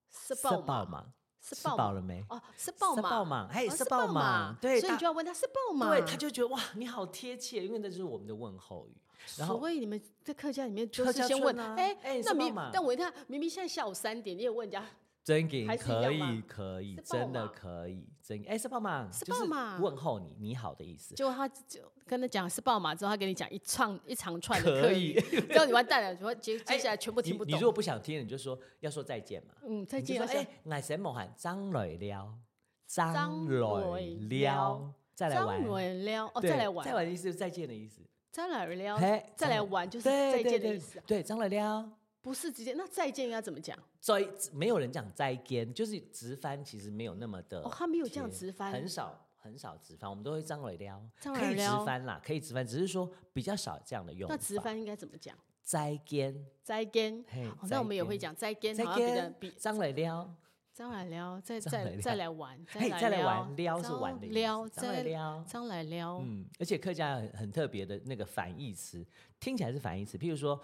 [0.10, 1.14] 吃饱吗？
[1.44, 2.24] 吃饱了没？
[2.30, 3.02] 哦，吃饱吗？
[3.02, 3.50] 吃饱吗？
[3.52, 4.56] 嘿，是爆满？
[4.62, 5.90] 对，所以你就要问他是爆满？
[5.90, 8.96] 对，他就觉得哇，你好贴切，因为那就是我们的问候语。
[9.38, 14.86] 然后，所以你们在客家里面就是先问他，哎哎，那明但我一看，明明现在下午三点，你也问人家。
[15.24, 19.44] 真给可以可以，真的可以真哎，是报马，就是
[19.82, 21.16] 问候你你好的意思。
[21.16, 25.14] 结果他就跟他讲是爆马之后，他给你讲一串一长串的可以，
[25.48, 27.54] 然 后你完蛋了，说接接下来全部听不懂。
[27.54, 29.54] 你如果不想听，你就说要说再见嘛。
[29.66, 30.22] 嗯，再见。
[30.22, 32.38] 哎，爱什么喊张磊撩，
[32.86, 35.64] 张磊撩，再来玩。
[35.64, 36.86] 张磊撩哦，再来玩。
[36.86, 38.02] 再玩的意思是再见的意思。
[38.30, 39.00] 张磊了，
[39.38, 41.02] 再来玩就是再见的意思。
[41.08, 41.90] 对，张磊了。
[42.24, 43.78] 不是直接，那再见应该怎么讲？
[44.00, 47.62] 再没有人讲再见，就是直翻，其实没有那么的。
[47.62, 54.30] 哦，他没有这样直翻，很少很少直翻，我们都会张尾撩，可以直翻啦，可以直翻，只是说比较少这样的用。
[54.30, 55.38] 那直翻应该怎么讲？
[55.62, 57.26] 再见，再见。
[57.68, 59.36] 那我们也会讲再见，再见。
[59.58, 60.34] 张尾撩，
[60.74, 66.20] 张来撩，再再再来玩，再来玩，撩是玩的撩，张来撩，张来撩。
[66.26, 69.06] 嗯，而且客家很很特别的那个反义词，
[69.42, 70.58] 听起来是反义词，譬如说。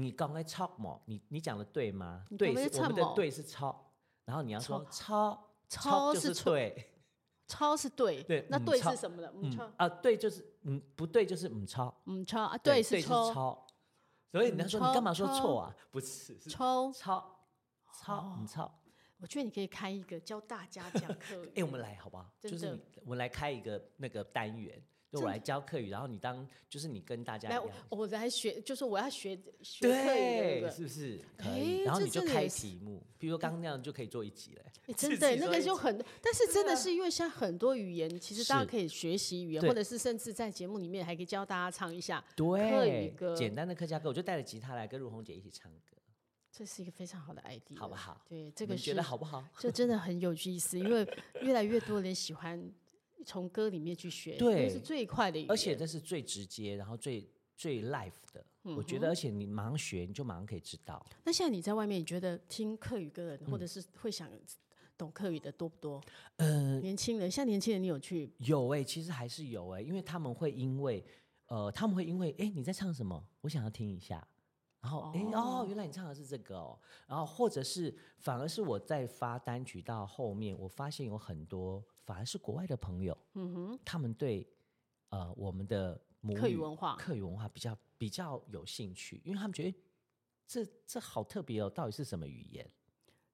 [0.00, 1.00] 你刚才抄嘛？
[1.06, 2.24] 你你讲的对吗？
[2.38, 3.92] 对，我们的对是抄，
[4.24, 5.36] 然后你要说抄，
[5.68, 6.92] 抄就是对，
[7.48, 9.32] 抄是对，对，那对是什么的？
[9.34, 13.66] 嗯啊，对就是嗯，不对就是嗯抄，嗯抄啊，对是抄，
[14.30, 15.74] 所以你要说你干嘛说错啊？
[15.90, 17.46] 不是，抄抄
[17.92, 18.72] 抄嗯抄。
[19.20, 21.52] 我觉得你可以开一个教大家讲客语。
[21.56, 22.24] 哎，我们来好不好？
[22.40, 24.80] 就是我们来开一个那个单元。
[25.10, 31.18] 就我来教课语，然后你当就是你跟大家来，我来学，就是我要学学客语，是不是？
[31.36, 31.82] 可以。
[31.82, 34.64] 然后你就开题目，比如说刚刚那样就可以做一集了。
[34.94, 45.96] 真的，那个就很，但是真的是因为现在很多语言，其实大家可以学习语言，或者是甚至在节目里面还可以教大家唱一下客语歌，简单的客家歌，我就带着吉他来跟如红姐一起唱歌。
[46.52, 48.20] 这是一个非常好的 idea，好不好？
[48.28, 49.42] 对，这个觉得好不好？
[49.58, 51.08] 这真的很有意思，因为
[51.40, 52.70] 越来越多人喜欢。
[53.24, 58.44] 从歌里面去学，对，是最快的，而且这是最直接，然后最最 life 的。
[58.64, 61.04] 嗯、我觉得，而且你马上学，你就马上可以知道。
[61.24, 64.28] 那现在你在外面，你觉得听客语歌的人，或者是会想
[64.96, 66.02] 懂客语的多不多？
[66.36, 68.30] 嗯，年轻人，像年轻人，你有去？
[68.38, 71.04] 有哎、欸，其实还是有哎、欸，因为他们会因为，
[71.46, 73.24] 呃，他们会因为，哎、欸，你在唱什么？
[73.40, 74.26] 我想要听一下。
[74.80, 76.78] 然后，哎、哦，哦，原来你唱的是这个哦。
[77.06, 84.48] 然后，或者是反而是我在发单曲到后面，我发现有很多反而是国外的朋友，嗯哼，他们对
[85.10, 89.74] 呃我们的母语、文化、客语文化比较比较有兴趣，因为他们觉得
[90.46, 92.66] 这这好特别哦，到底是什么语言？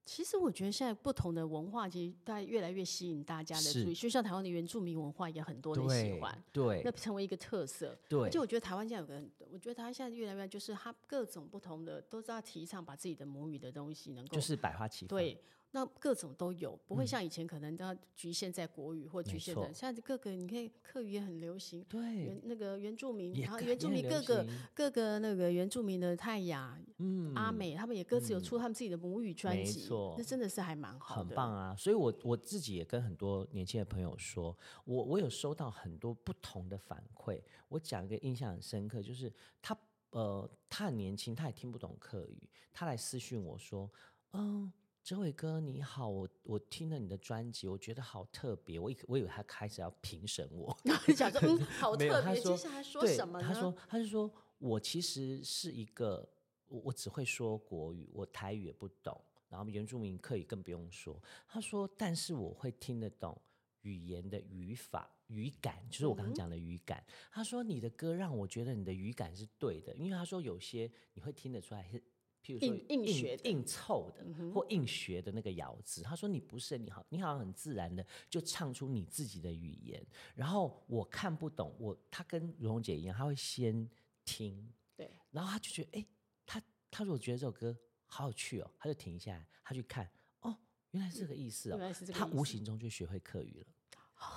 [0.04, 3.94] 其实我觉得现在不同的文化，其实大家越来越吸引大家的注意。
[3.94, 6.44] 就像台湾的原住民文化，也很多人喜欢。
[6.52, 7.96] 对，那成为一个特色。
[8.06, 15.16] 对，就我觉得台湾现在有个，我觉得台湾现在越来越就是它各种不同的，都是要提倡把自己的母语的东西能够就是百花齐放。
[15.16, 15.42] 对，
[15.76, 31.74] 那各种都有，不会像以前可能都要局限在国语或局限的，现在各个你看客语也很流行，对，原那个原住民，然后原住民各个各个那个原住民的泰雅、嗯、阿美，他们也各自有出他们自己的母语专辑，那真的是还蛮好的，很棒啊！
[31.76, 39.76] 所以我我自己也跟很多年轻的朋友说，我我有收到很多不同的反馈，我讲一个印象很深刻，就是他
[40.10, 43.90] 呃他很年轻，他也听不懂客语，他来私讯我说，
[44.34, 44.72] 嗯。
[45.04, 48.80] 哲伟哥你好，我我听了你的专辑，我觉得好特别。
[48.80, 53.46] 我以我以为他开始要评审我，然后讲说嗯 好特别，接下来说什么呢？
[53.46, 56.26] 他说他就说我其实是一个
[56.68, 61.22] 我我只会说国语，我台语也不懂，然后原住民客语更不用说。
[61.46, 63.38] 他说但是我会听得懂
[63.82, 67.04] 语言的语法语感，就是我刚刚讲的语感。
[67.06, 72.02] 嗯、他说你的歌让我觉得你的语感是对的，因为他说有些你会听得出来是。
[72.44, 80.06] 譬如说硬硬学硬凑的，的或硬学的那个咬字，他说你不是你好，你好像很自然的就唱出你自己的语言。
[80.34, 83.88] 然后我看不懂，我他跟如红姐一样，他会先
[84.26, 86.06] 听，对，然后他就觉得，哎、欸，
[86.44, 87.74] 他他如果觉得这首歌
[88.04, 90.06] 好有趣哦，他就停下来，他去看，
[90.40, 90.54] 哦，
[90.90, 93.66] 原来是这个意思哦，原来是这个意思，他无形中就学会客语了。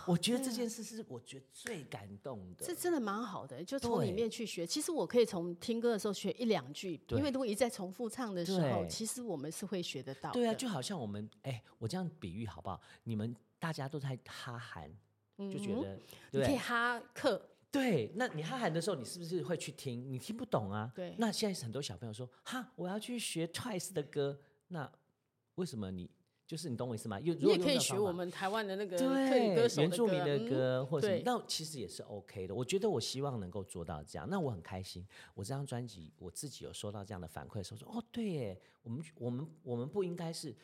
[0.08, 4.66] 我觉得这件事是我觉得最感动的，这真的蛮好的，就从里面去学。
[4.66, 10.32] 其实我可以从听歌的时候学一两句，因为如果一再重复唱的时候，其实我们是会学得到。
[10.32, 12.80] 对啊，就好像我们哎，我这样比喻好不好？
[13.04, 14.90] 你们大家都在哈韩，
[15.38, 16.00] 就觉得
[16.32, 17.50] 你可以哈克。
[17.70, 20.10] 对，那你哈韩的时候，你是不是会去听？
[20.10, 20.90] 你听不懂啊？
[20.96, 21.14] 对。
[21.18, 24.90] 那现在很多小朋友说哈，我要去学 Twice 的歌，那
[25.56, 26.10] 为什么你？
[26.48, 27.20] 就是你懂我意思吗？
[27.20, 32.56] 又你也可以学我们台湾的那个对原住民的歌，或者什么，那其实也是 OK 的。
[32.56, 35.06] 我觉得我希望能够做到这样，那我很开心。
[35.34, 40.56] 我这张专辑，我自己有收到这样的反馈的时候，说哦，对耶，我们我们我们不应该是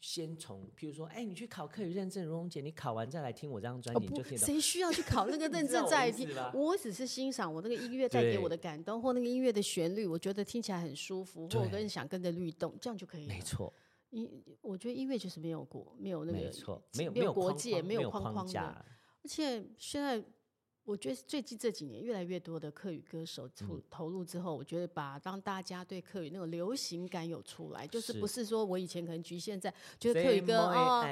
[0.00, 4.46] 先从，譬如说，哎，你去考课语认证，蓉蓉姐，你考完再来听我这张专辑，就听到。
[4.46, 6.28] 谁需要去考那个认证 再听？
[6.54, 13.34] 我只是欣赏我那个音乐带给我的感动，或那个音乐的旋律，我觉得听起来很舒服，或我跟想跟着律动，这样就可以了。
[13.34, 13.72] 没错。
[14.16, 18.60] 音，我觉得音乐就是没有国，没有那个，没错，没有没有国界，没有框框的，
[19.22, 20.24] 而且现在。
[20.86, 29.68] 我觉得最近这几年越来越多的客语歌手投投入之后，我觉得把当大家对客语那种流行感有出来，就是不是说我以前可能局限在
[29.98, 31.04] 觉得客语歌哦，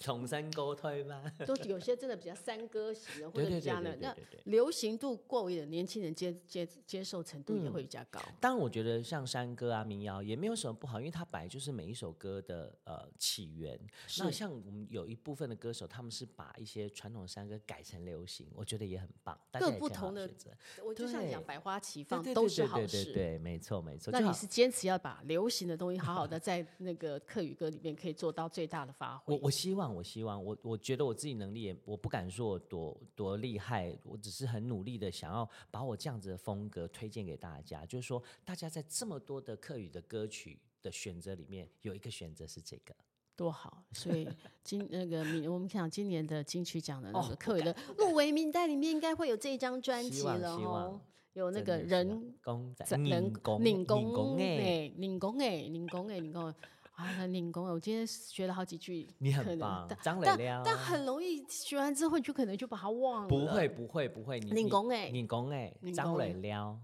[0.00, 1.22] 重山沟推吗？
[1.46, 4.12] 都有些真的比较山歌型的，或者比较的，那
[4.46, 8.20] 流行度过于的年轻人接接接受程度也会比较高。
[8.40, 13.80] 当然，我觉得像山歌啊、民谣也没有什么不好，因为它本来就是每一首歌的呃起源。
[14.18, 18.79] 那像我们有一部分的歌手，他们是把一些传统山歌改成流行，我觉得。
[18.86, 20.50] 也很棒，各不同的选择，
[20.84, 24.10] 我就像讲百花齐放都是好事，对，对，没错，没错。
[24.10, 29.34] 那你是坚持要把流行的东西好好的在那个客语歌里面可以做到最大的发挥。
[29.34, 42.94] 我我希望，我希望，我我觉得我自己能力也，我不敢说我多多厉害，我只是很努力的想要把我这样子的风格推荐给大家，就是说大家在这么多的客语的歌曲的选择里面，有一个选择是这个。
[43.40, 44.28] 多好，所以
[44.62, 45.20] 今那个
[45.50, 51.00] 我们想今年的金曲奖的那个客语的入围名单里面，应该会有这一张专辑了哦。
[51.32, 56.54] 有那个人工人工领工哎，领工哎，领工哎，领工
[56.92, 63.28] 啊，领工哎，我今天学了好几句，你很棒，张磊亮，但很容易学完之后，你就可能就把它忘了。
[63.28, 66.78] 不会不会不会，领工哎，领工哎，张磊亮。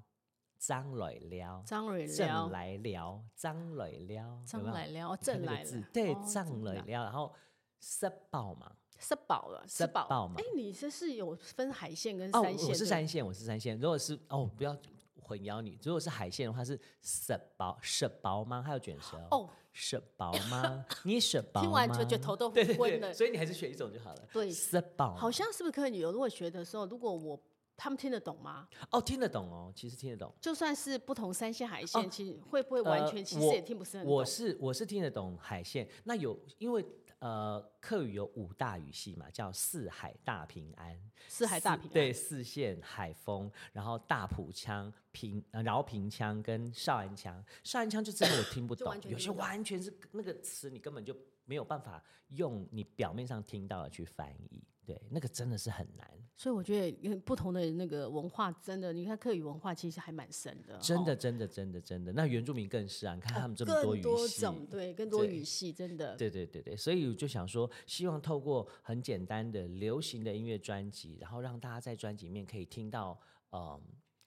[0.59, 7.33] 张磊了，张来了，正来了，张磊了，张来了，正来了，对，张来了，然后
[7.79, 10.35] 吃饱嘛，吃饱了，吃饱嘛。
[10.39, 12.67] 哎，你这是有分海鲜跟三线？
[12.67, 13.79] 哦，我是三线，我是三线。
[13.79, 14.77] 如果是哦，不要
[15.23, 15.79] 混淆你。
[15.83, 18.63] 如果是海鲜的话，是吃饱，吃饱吗？
[18.63, 20.85] 还有卷舌哦，吃饱吗？
[21.05, 21.67] 你吃饱吗？
[21.67, 24.23] 听完就觉得头都昏了，所以你还是选一种就好了。
[24.33, 25.15] 对，吃饱。
[25.15, 25.99] 好像是不是可以？
[25.99, 27.39] 有如果学的时候，如果我。
[27.77, 28.68] 他们听得懂吗？
[28.91, 30.33] 哦，听得懂哦，其实听得懂。
[30.41, 33.24] 就算是不同三线海线，其实会不会完全？
[33.24, 34.14] 其实也听不是很懂。
[34.14, 35.87] 我是我是听得懂海线。
[36.05, 36.85] 那有因为
[37.18, 40.99] 呃，客语有五大语系嘛，叫四海大平安。
[41.29, 41.93] 四海大平安。
[41.93, 47.43] 对，四线海风，然后大埔腔、平饶平腔跟少安腔。
[47.64, 51.16] 少安腔就真的我听不懂，有些完全是那个词，你根本就
[51.47, 54.62] 没有办法用你表面上听到的去翻译。
[54.84, 56.09] 对，那个真的是很难。
[56.36, 60.78] 所以我觉得，不同的那个文化，真的，你看客语文化其实还蛮深的。
[60.78, 62.12] 真的，真的，真的，真的。
[62.12, 66.14] 那原住民更是啊，你看他们这么多语系，更多种，对，更多语系，真的。
[66.14, 73.18] 对对对对，所以我就想说，希望透过很简单的流行的音乐专辑，然后让大家在专辑里面可以听到，
[73.51, 73.80] 嗯，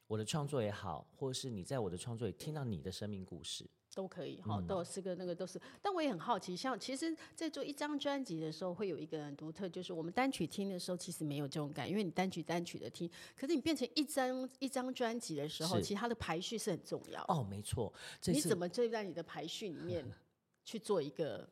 [0.07, 3.69] 我的创作也好，或者是你在我的创作里听到你的生命故事。
[3.99, 5.59] 都可以哈，都有四个那个都是。
[5.81, 13.11] 但我也很好奇，像其实，在做一张专辑的时候，会有一个很独特，就是我们单曲听的时候，其实没有这种感，因为你单曲单曲的听。
[13.35, 17.21] 可是你变成一张一张专辑的时候，其实它的排序是很重要。
[17.27, 17.93] 哦，没错。
[18.27, 20.05] 你怎么就在你的排序里面
[20.63, 21.49] 去做一个？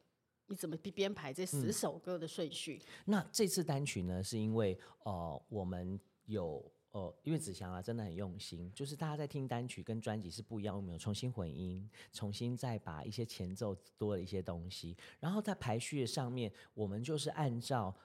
[0.50, 2.82] 你怎么编排这十首歌的顺序？
[2.82, 3.12] 嗯。
[3.12, 6.64] 那这次单曲呢，是因为呃，我们有。
[6.92, 17.96] 哦，因为子祥啊，真的很用心，就是大家在听单曲跟专辑是不一样，我们有重新混音，重新再把一些前奏多了一些东西，然后在排序的上面，我们就是按照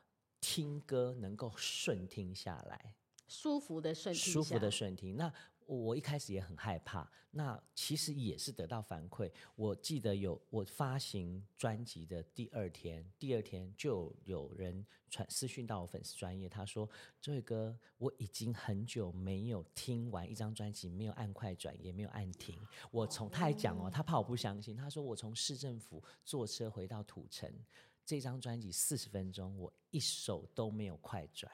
[0.40, 2.94] 听歌能够顺听下来，
[3.28, 5.16] 舒服的顺听，舒服的顺听。
[5.16, 5.32] 那
[5.66, 9.30] 我一开始也很害怕，那其实也是得到反馈。
[9.54, 16.88] 我记得有我发行专辑的第二天，第二天就有人传私讯到我粉丝专页，他说
[17.20, 22.58] ：“周伟哥，我已经很久没有听完一张专辑，没有按快转，也没有按停。
[22.90, 27.50] 我从他还讲哦，他怕我不相信，他说我从市政府坐车回到土城，
[28.04, 31.50] 这张专辑四十分钟，我一首都没有快转。”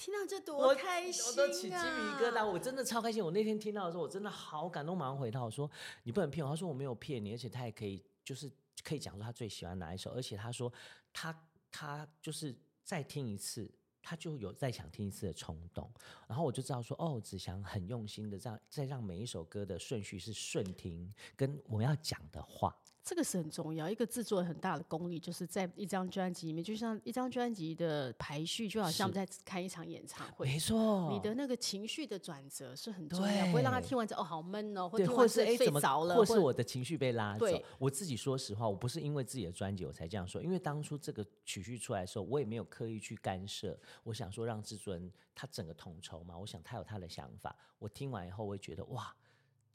[0.00, 1.26] 听到这多开心啊！
[1.28, 3.22] 我都起鸡皮疙瘩，我真的超开心。
[3.22, 5.70] 我那天听到的时候，我真的好感动，马上回他我说
[6.04, 8.50] ：“你不能骗我。”他说：“我没有骗你，而且他也可以，就是
[8.82, 10.72] 可以讲说他最喜欢哪一首，而且他说
[11.12, 13.70] 他他就是再听一次，
[14.02, 15.92] 他就有再想听一次的冲动。”
[16.26, 30.46] 然后我就知道说：“哦，子祥很用心的这样再让每一首歌的顺序是顺听，跟我要讲的话。”这个是很重要，一个制作很大的功力，就是在一张专辑里面，就像一张专辑的排序，就好像在看一场演唱会。
[30.46, 37.46] 没错，你的那个情绪的转折是很重要，不会让他听完之后哦好闷哦，或者或是睡着了，或是我的情绪被拉走。
[37.78, 43.76] 我自己说实话，我不是因为自己的专辑我才这样说，因为当初这个曲序出来的时候，我也没有刻意去干涉。
[44.04, 47.56] 我想说让制作人他整个统筹嘛，我想他有他的想法。
[47.78, 49.12] 我听完以后，我会觉得哇。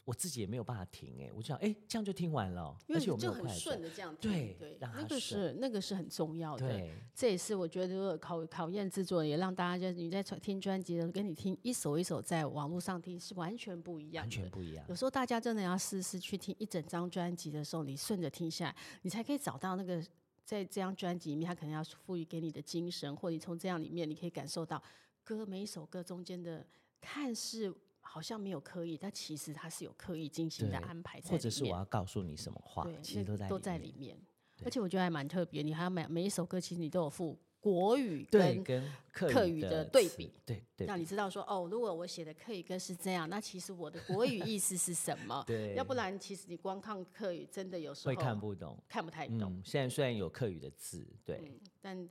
[0.06, 14.86] 我自己也没有办法停哎，我就想哎，这样就听完了，而且我就很顺的这样听，对对，那个是那个是很重要的，对，这也是我觉得考考验制作人，也让大家就你在听专辑的，跟你听一首一首在网络上听是完全不一样，完全不一样。
[14.88, 20.00] 有时候大家真的要试试去听一整张专辑的时候，你顺着听下来，你才可以找到那个
[20.44, 24.80] 在这张专辑里面，他可能要赋予给你的精神，或者你从这样里面你可以感受到
[25.24, 26.64] 歌每一首歌中间的
[27.02, 27.76] 看似。
[28.08, 31.32] 好像没有刻意，但其实他是有刻意精心的安排在里面。
[31.32, 34.18] 或者是我要告诉你什么话，对其实都在都在里面。
[34.64, 45.44] 而且我觉得还蛮特别，你还要每每一首歌，其实你都有附国语跟跟客语的对比，对对，让你知道说哦，如果我写的客语歌是这样，那其实我的国语意思是什么？
[45.46, 49.52] 对，要不然其实你光看客语，真的有时候会看不懂，看不太懂。
[49.52, 52.10] 嗯，现在虽然有客语的字，对，嗯，但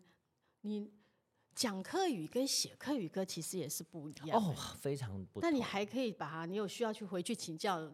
[0.61, 0.91] 你。
[1.55, 5.43] 讲课语跟写课语歌其实也是不一样哦，非常不同。
[5.43, 7.93] 那你还可以把它，你有需要去回去请教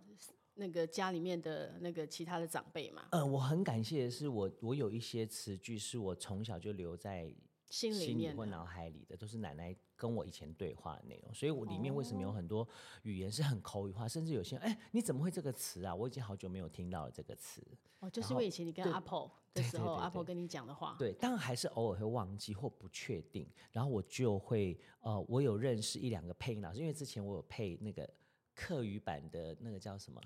[0.54, 3.06] 那个家里面的那个其他的长辈吗？
[3.12, 7.32] 呃，我很感谢的是我，我有一些词句是我从小就留在
[7.70, 11.32] 心里面或脑海里的，都是奶奶跟我以前对话的内容。
[11.32, 12.68] 所以我里面为什么有很多
[13.04, 15.94] 语言是很口语化，甚至有些人哎，你怎么会这个词啊？
[15.94, 17.62] 我已经好久没有听到了这个词。
[18.00, 28.08] 哦，就是因为以前你跟阿婆的时候，阿婆跟你讲的话，对，当然还是偶尔会忘记或不确定，然后我就会呃，我有认识一两个配音老师，因为之前我有配那个
[28.54, 30.20] 课语版的那个叫什么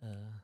[0.00, 0.40] 呃，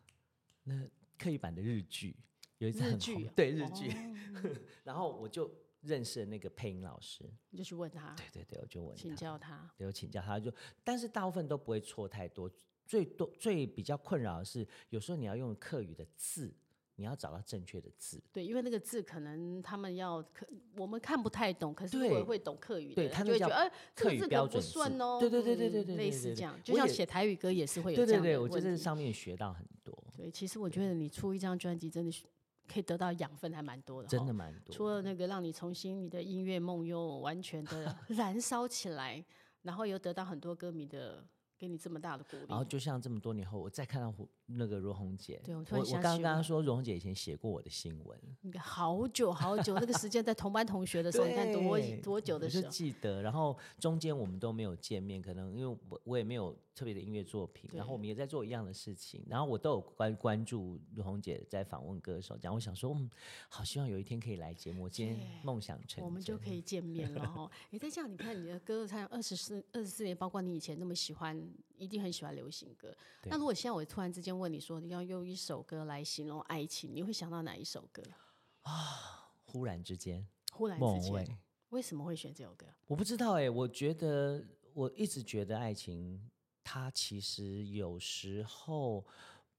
[0.65, 0.89] 那
[1.19, 2.17] 课语版的日剧，
[2.59, 4.51] 有一次很红，对日剧，哦、
[4.83, 5.51] 然后我就
[5.83, 9.03] 认识的那个配音老师，你就去问他，对对对，我就问他。
[9.03, 10.53] 请教他，有请教他就，
[10.83, 12.51] 但是大部分都不会错太多，
[12.87, 16.53] 最多最比较困扰的是，有时候你要用客语的字。
[16.97, 28.29] 你要找到正确的字，对，因为那个字可能他们要，可我们看不太懂，可是如果会懂客语的，对，他就会觉得，哎，客语标准算哦，对对对对对对，类似这样，就像写台语歌也是会有这样的。
[28.29, 29.99] 对对对，我觉得上面学到很多。
[30.15, 32.25] 对，其实我觉得你出一张专辑真的是
[32.73, 34.75] 可以得到养分还蛮多的，真的蛮多。
[34.75, 39.23] 除了那个让你重新你的音乐梦又完全的 燃烧起来，
[39.63, 41.25] 然后又得到很多歌迷的
[41.63, 44.13] 给你这么大的鼓励，然后就像这么多年后，我再看到
[44.47, 48.19] 那个如红姐，对我我刚刚刚说如红姐以前写过我的新闻，
[48.59, 53.23] 好久好久，那个时间在同班同学的时候，你看多多久的时候，我就记得。
[53.23, 63.09] 然后中间我们都没有见面，可能因为我我也没有特别的音乐作品，然后我们也在做一样的事情，然后我都有关关注如红姐在访问歌手，讲我想说，嗯，
[63.49, 67.49] 好希望有一天可以来节目，今天梦想成，我们就可以见面了哈。
[67.71, 71.41] 你在这样，你看你的歌唱二十四二十四年，包括你以前那么喜欢，
[71.77, 72.97] 一定很喜欢流行歌。
[73.25, 78.03] 那如果现在我突然之间问你说，你要用一首歌来形容爱情，你会想到哪一首歌
[78.63, 79.33] 啊？
[79.45, 81.39] 忽然之间，忽然之间，
[81.71, 82.67] 为什么会选这首歌？
[82.87, 86.31] 我不知道哎、欸，我觉得我一直觉得爱情，
[86.63, 89.07] 它其实有时候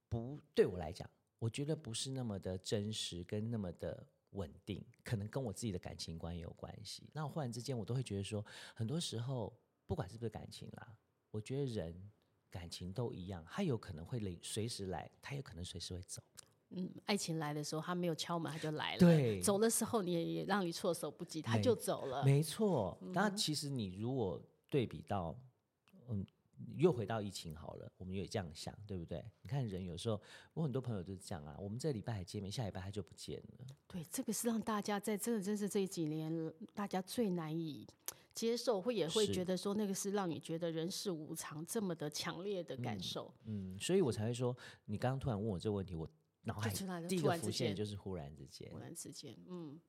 [0.10, 7.10] 不对我来讲，我觉得不是那么的真实，跟那么的稳定，可能跟我自己的感情观也有关系。
[7.14, 9.54] 那我忽然之间，我都会觉得说，很多时候
[9.86, 10.98] 不管是不是感情啦，
[11.34, 12.12] 我觉得人
[12.52, 16.22] 感情都一样，他有可能会随时来，他有可能随时会走。
[16.70, 19.00] 嗯，爱情来的时候，他没有敲门，他就来了。
[19.00, 22.24] 对，走的时候，你也也让你措手不及，他就走了。
[22.24, 22.96] 没错。
[23.14, 25.36] 那其实你如果对比到，
[26.08, 26.24] 嗯，
[26.78, 29.26] 又回到疫情好了，我们也这样想，对不对？
[29.42, 30.22] 你看人有时候，
[30.54, 33.66] 我很多朋友都是这样啊，我们这礼拜还见面，下礼拜他就不见了。
[33.88, 37.88] 对，这个是让大家在真的真是这几年，大家最难以
[38.34, 43.34] 接受，会也会觉得说，那个是让你觉得人世无常这么的强烈的感受。
[43.46, 44.56] 嗯，嗯，所以我才会说，
[44.86, 46.10] 你刚刚突然问我这个问题，我。
[46.46, 46.70] 脑海
[47.08, 49.80] 第一个浮现就是忽然之间，忽然之间，嗯，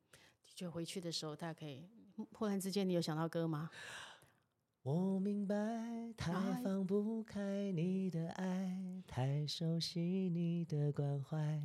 [0.40, 1.84] 的确回去的时候，大家可以
[2.30, 3.68] 忽然之间，你有想到歌吗？
[4.84, 6.32] 我明白，太
[6.62, 11.60] 放不开你的爱，太熟悉你的关怀，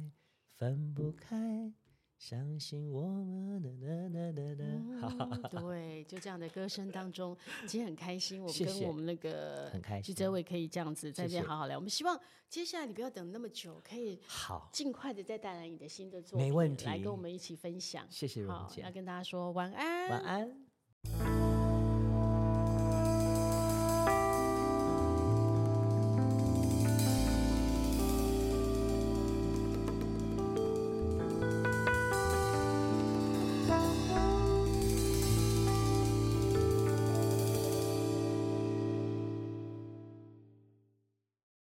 [0.56, 1.72] 分不开。
[2.20, 3.70] 相信我们的
[5.50, 8.44] 对，就这样的歌声当中，其实很开心。
[8.44, 11.78] 我们跟我们那个很开心，记者伟可以这样子在这边好好聊。
[11.78, 18.06] 我们希望接下来你不要等那么久，可以好尽快的再带来你的新的作品，没问题，来跟我们一起分享。
[18.10, 20.69] 谢谢荣姐，好，要跟大家说晚安，晚安。